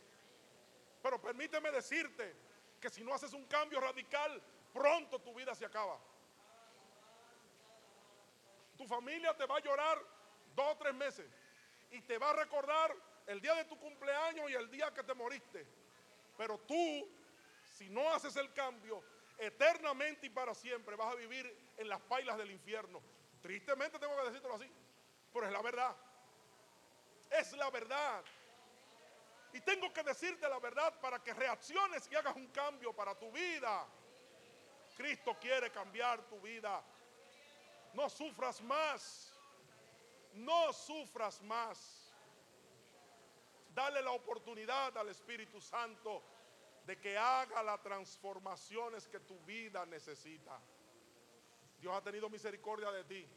Pero 1.01 1.21
permíteme 1.21 1.71
decirte 1.71 2.35
que 2.79 2.89
si 2.89 3.03
no 3.03 3.13
haces 3.13 3.33
un 3.33 3.45
cambio 3.45 3.79
radical, 3.79 4.41
pronto 4.73 5.19
tu 5.19 5.33
vida 5.33 5.55
se 5.55 5.65
acaba. 5.65 5.99
Tu 8.77 8.87
familia 8.87 9.35
te 9.35 9.45
va 9.45 9.57
a 9.57 9.61
llorar 9.61 9.99
dos 10.55 10.73
o 10.73 10.77
tres 10.77 10.93
meses 10.93 11.29
y 11.91 12.01
te 12.01 12.17
va 12.17 12.31
a 12.31 12.33
recordar 12.33 12.95
el 13.27 13.41
día 13.41 13.55
de 13.55 13.65
tu 13.65 13.77
cumpleaños 13.77 14.49
y 14.49 14.53
el 14.53 14.69
día 14.69 14.93
que 14.93 15.03
te 15.03 15.13
moriste. 15.13 15.65
Pero 16.37 16.57
tú, 16.59 17.09
si 17.77 17.89
no 17.89 18.09
haces 18.13 18.35
el 18.35 18.51
cambio, 18.53 19.03
eternamente 19.37 20.27
y 20.27 20.29
para 20.29 20.53
siempre 20.53 20.95
vas 20.95 21.13
a 21.13 21.15
vivir 21.15 21.73
en 21.77 21.89
las 21.89 22.01
pailas 22.01 22.37
del 22.37 22.51
infierno. 22.51 23.01
Tristemente 23.41 23.99
tengo 23.99 24.15
que 24.17 24.29
decirlo 24.29 24.53
así, 24.53 24.71
pero 25.33 25.45
es 25.47 25.51
la 25.51 25.61
verdad. 25.61 25.95
Es 27.31 27.53
la 27.53 27.69
verdad. 27.69 28.23
Y 29.53 29.61
tengo 29.61 29.91
que 29.91 30.03
decirte 30.03 30.47
la 30.47 30.59
verdad 30.59 30.99
para 31.01 31.21
que 31.21 31.33
reacciones 31.33 32.07
y 32.11 32.15
hagas 32.15 32.35
un 32.35 32.47
cambio 32.47 32.93
para 32.93 33.17
tu 33.17 33.31
vida. 33.31 33.85
Cristo 34.95 35.35
quiere 35.39 35.71
cambiar 35.71 36.21
tu 36.29 36.39
vida. 36.39 36.81
No 37.93 38.09
sufras 38.09 38.61
más. 38.61 39.33
No 40.33 40.71
sufras 40.71 41.41
más. 41.41 42.13
Dale 43.73 44.01
la 44.01 44.11
oportunidad 44.11 44.97
al 44.97 45.09
Espíritu 45.09 45.59
Santo 45.59 46.23
de 46.85 46.99
que 46.99 47.17
haga 47.17 47.61
las 47.63 47.81
transformaciones 47.81 49.07
que 49.07 49.19
tu 49.19 49.37
vida 49.41 49.85
necesita. 49.85 50.59
Dios 51.79 51.95
ha 51.95 52.01
tenido 52.01 52.29
misericordia 52.29 52.91
de 52.91 53.03
ti. 53.03 53.27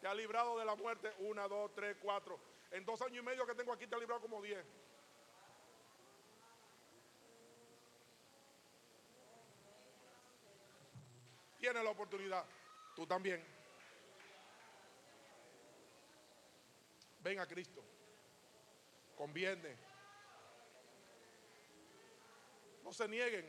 Te 0.00 0.06
ha 0.06 0.14
librado 0.14 0.58
de 0.58 0.64
la 0.64 0.74
muerte. 0.74 1.12
Una, 1.20 1.46
dos, 1.48 1.72
tres, 1.74 1.96
cuatro. 2.00 2.51
En 2.72 2.84
dos 2.86 3.00
años 3.02 3.18
y 3.18 3.22
medio 3.22 3.46
que 3.46 3.54
tengo 3.54 3.72
aquí 3.72 3.86
te 3.86 3.94
ha 3.94 3.98
librado 3.98 4.22
como 4.22 4.40
diez. 4.40 4.66
Tienes 11.58 11.84
la 11.84 11.90
oportunidad. 11.90 12.44
Tú 12.96 13.06
también. 13.06 13.44
Ven 17.20 17.38
a 17.38 17.46
Cristo. 17.46 17.84
Conviene. 19.16 19.76
No 22.82 22.92
se 22.92 23.06
nieguen. 23.06 23.48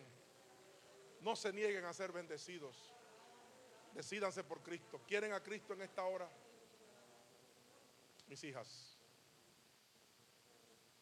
No 1.21 1.35
se 1.35 1.51
nieguen 1.53 1.85
a 1.85 1.93
ser 1.93 2.11
bendecidos. 2.11 2.93
Decídanse 3.93 4.43
por 4.43 4.61
Cristo. 4.61 5.01
¿Quieren 5.07 5.33
a 5.33 5.41
Cristo 5.41 5.73
en 5.73 5.81
esta 5.81 6.03
hora? 6.03 6.29
Mis 8.27 8.43
hijas. 8.43 8.92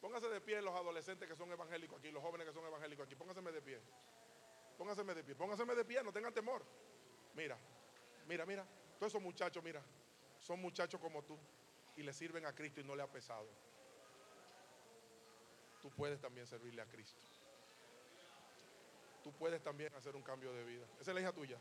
Pónganse 0.02 0.28
de 0.30 0.41
pie 0.41 0.62
los 0.62 0.74
adolescentes 0.74 1.30
que 1.30 1.36
son 1.36 1.52
evangélicos 1.52 1.99
aquí, 1.99 2.10
los 2.12 2.24
jóvenes 2.24 2.47
que 2.47 2.54
son 2.54 2.66
evangélicos 2.66 3.06
aquí. 3.06 3.16
Pónganse 3.16 3.41
de 3.41 3.62
pie. 3.62 3.80
Pónganse 4.78 5.04
de 5.04 5.24
pie. 5.24 5.36
Pónganse 5.36 5.64
de 5.64 5.86
pie, 5.86 6.04
no 6.04 6.12
tengan 6.12 6.34
temor. 6.34 6.66
Mira, 7.36 7.58
mira, 8.28 8.45
mira. 8.45 8.66
Todos 8.97 9.14
esos 9.14 9.22
muchachos, 9.22 9.64
mira, 9.64 9.84
son 10.39 10.60
muchachos 10.60 10.99
como 10.99 11.24
tú 11.24 11.38
y 11.95 12.04
le 12.04 12.14
sirven 12.14 12.45
a 12.45 12.54
Cristo 12.54 12.82
y 12.82 12.84
no 12.84 12.95
le 12.95 13.04
ha 13.04 13.08
pesado. 13.08 13.47
Tú 15.82 15.91
puedes 15.91 16.20
también 16.20 16.47
servirle 16.47 16.82
a 16.82 16.86
Cristo. 16.86 17.22
Tú 19.24 19.32
puedes 19.34 19.62
también 19.62 19.93
hacer 19.95 20.16
un 20.16 20.24
cambio 20.24 20.52
de 20.52 20.64
vida. 20.64 20.86
Esa 20.99 21.12
es 21.12 21.16
la 21.16 21.22
hija 21.22 21.32
tuya. 21.32 21.58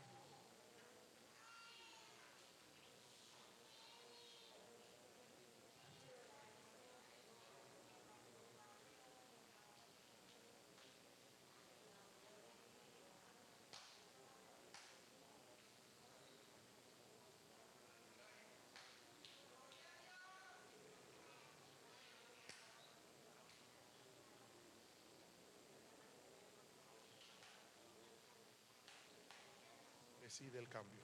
Decide 30.31 30.59
el 30.59 30.69
cambio. 30.69 31.03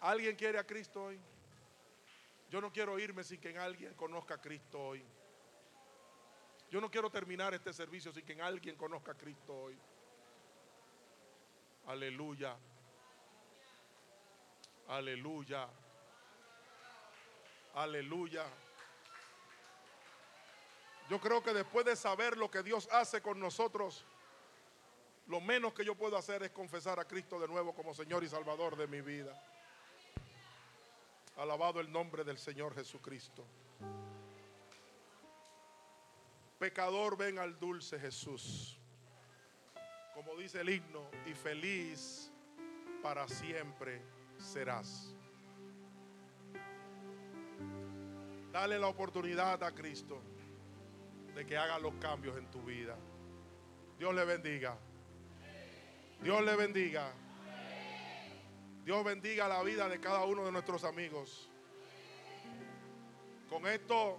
¿Alguien 0.00 0.36
quiere 0.36 0.58
a 0.58 0.66
Cristo 0.66 1.04
hoy? 1.04 1.18
Yo 2.50 2.60
no 2.60 2.70
quiero 2.70 2.98
irme 2.98 3.24
sin 3.24 3.40
que 3.40 3.56
alguien 3.56 3.94
conozca 3.94 4.34
a 4.34 4.38
Cristo 4.38 4.78
hoy. 4.78 5.02
Yo 6.70 6.78
no 6.82 6.90
quiero 6.90 7.08
terminar 7.10 7.54
este 7.54 7.72
servicio 7.72 8.12
sin 8.12 8.22
que 8.26 8.38
alguien 8.42 8.76
conozca 8.76 9.12
a 9.12 9.14
Cristo 9.16 9.54
hoy. 9.54 9.78
Aleluya. 11.86 12.54
Aleluya. 14.88 15.70
Aleluya. 17.76 18.44
Yo 21.08 21.18
creo 21.18 21.42
que 21.42 21.54
después 21.54 21.86
de 21.86 21.96
saber 21.96 22.36
lo 22.36 22.50
que 22.50 22.62
Dios 22.62 22.90
hace 22.92 23.22
con 23.22 23.40
nosotros, 23.40 24.04
lo 25.28 25.40
menos 25.42 25.74
que 25.74 25.84
yo 25.84 25.94
puedo 25.94 26.16
hacer 26.16 26.42
es 26.42 26.50
confesar 26.50 26.98
a 26.98 27.04
Cristo 27.04 27.38
de 27.38 27.46
nuevo 27.46 27.74
como 27.74 27.94
Señor 27.94 28.24
y 28.24 28.28
Salvador 28.28 28.76
de 28.76 28.86
mi 28.86 29.02
vida. 29.02 29.38
Alabado 31.36 31.80
el 31.80 31.92
nombre 31.92 32.24
del 32.24 32.38
Señor 32.38 32.74
Jesucristo. 32.74 33.44
Pecador, 36.58 37.16
ven 37.16 37.38
al 37.38 37.58
dulce 37.58 38.00
Jesús. 38.00 38.78
Como 40.14 40.34
dice 40.34 40.62
el 40.62 40.70
himno, 40.70 41.08
y 41.26 41.34
feliz 41.34 42.32
para 43.02 43.28
siempre 43.28 44.02
serás. 44.38 45.14
Dale 48.50 48.78
la 48.78 48.88
oportunidad 48.88 49.62
a 49.62 49.72
Cristo 49.72 50.20
de 51.34 51.46
que 51.46 51.56
haga 51.56 51.78
los 51.78 51.94
cambios 51.96 52.36
en 52.38 52.50
tu 52.50 52.62
vida. 52.62 52.96
Dios 53.98 54.14
le 54.14 54.24
bendiga. 54.24 54.76
Dios 56.20 56.44
le 56.44 56.56
bendiga. 56.56 57.12
Dios 58.84 59.04
bendiga 59.04 59.46
la 59.48 59.62
vida 59.62 59.88
de 59.88 60.00
cada 60.00 60.24
uno 60.24 60.44
de 60.44 60.52
nuestros 60.52 60.84
amigos. 60.84 61.48
Con 63.48 63.66
esto, 63.66 64.18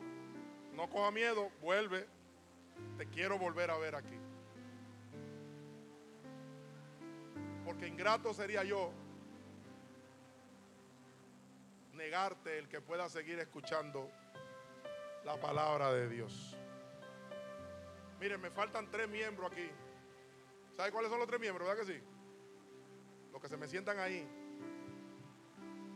no 0.75 0.89
coja 0.89 1.11
miedo, 1.11 1.49
vuelve. 1.61 2.07
Te 2.97 3.07
quiero 3.07 3.37
volver 3.37 3.71
a 3.71 3.77
ver 3.77 3.95
aquí. 3.95 4.17
Porque 7.65 7.87
ingrato 7.87 8.33
sería 8.33 8.63
yo 8.63 8.91
negarte 11.93 12.57
el 12.57 12.69
que 12.69 12.79
pueda 12.79 13.09
seguir 13.09 13.39
escuchando 13.39 14.09
la 15.25 15.35
palabra 15.39 15.91
de 15.91 16.07
Dios. 16.07 16.55
Miren, 18.19 18.39
me 18.39 18.49
faltan 18.49 18.89
tres 18.89 19.09
miembros 19.09 19.51
aquí. 19.51 19.69
¿Sabe 20.79 20.93
cuáles 20.93 21.11
son 21.11 21.19
los 21.19 21.27
tres 21.27 21.41
miembros? 21.41 21.67
¿Verdad 21.67 21.83
que 21.83 21.91
sí? 21.91 21.99
Los 23.33 23.41
que 23.41 23.49
se 23.49 23.57
me 23.57 23.67
sientan 23.67 23.99
ahí. 23.99 24.25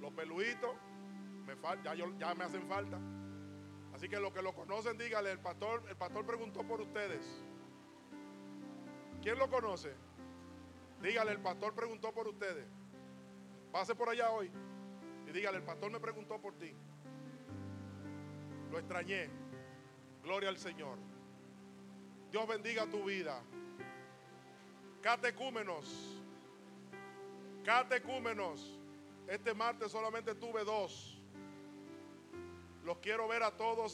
Los 0.02 0.12
peluitos, 0.12 0.76
me 1.48 1.56
ya, 1.86 1.96
ya 1.96 2.36
me 2.36 2.44
hacen 2.44 2.68
falta. 2.68 3.00
Así 3.94 4.10
que 4.10 4.20
los 4.20 4.34
que 4.34 4.42
lo 4.42 4.54
conocen, 4.54 4.98
dígale, 4.98 5.32
el 5.32 5.40
pastor, 5.40 5.86
el 5.88 5.96
pastor 5.96 6.26
preguntó 6.26 6.68
por 6.68 6.82
ustedes. 6.82 7.26
¿Quién 9.22 9.40
lo 9.40 9.50
conoce? 9.50 9.96
Dígale, 11.02 11.32
el 11.32 11.40
pastor 11.40 11.74
preguntó 11.74 12.12
por 12.12 12.28
ustedes. 12.28 12.68
Pase 13.72 13.96
por 13.96 14.10
allá 14.10 14.32
hoy 14.32 14.52
y 15.26 15.32
dígale, 15.32 15.60
el 15.60 15.64
pastor 15.64 15.92
me 15.92 16.02
preguntó 16.02 16.42
por 16.42 16.56
ti. 16.56 16.76
Lo 18.70 18.80
extrañé. 18.80 19.30
Gloria 20.24 20.50
al 20.50 20.58
Señor. 20.58 20.98
Dios 22.32 22.46
bendiga 22.50 22.86
tu 22.88 23.06
vida. 23.06 23.42
Catecúmenos. 25.04 26.16
Catecúmenos. 27.66 28.80
Este 29.28 29.54
martes 29.54 29.92
solamente 29.92 30.34
tuve 30.34 30.64
dos. 30.64 31.22
Los 32.86 32.98
quiero 33.00 33.28
ver 33.28 33.44
a 33.44 33.52
todos 33.52 33.92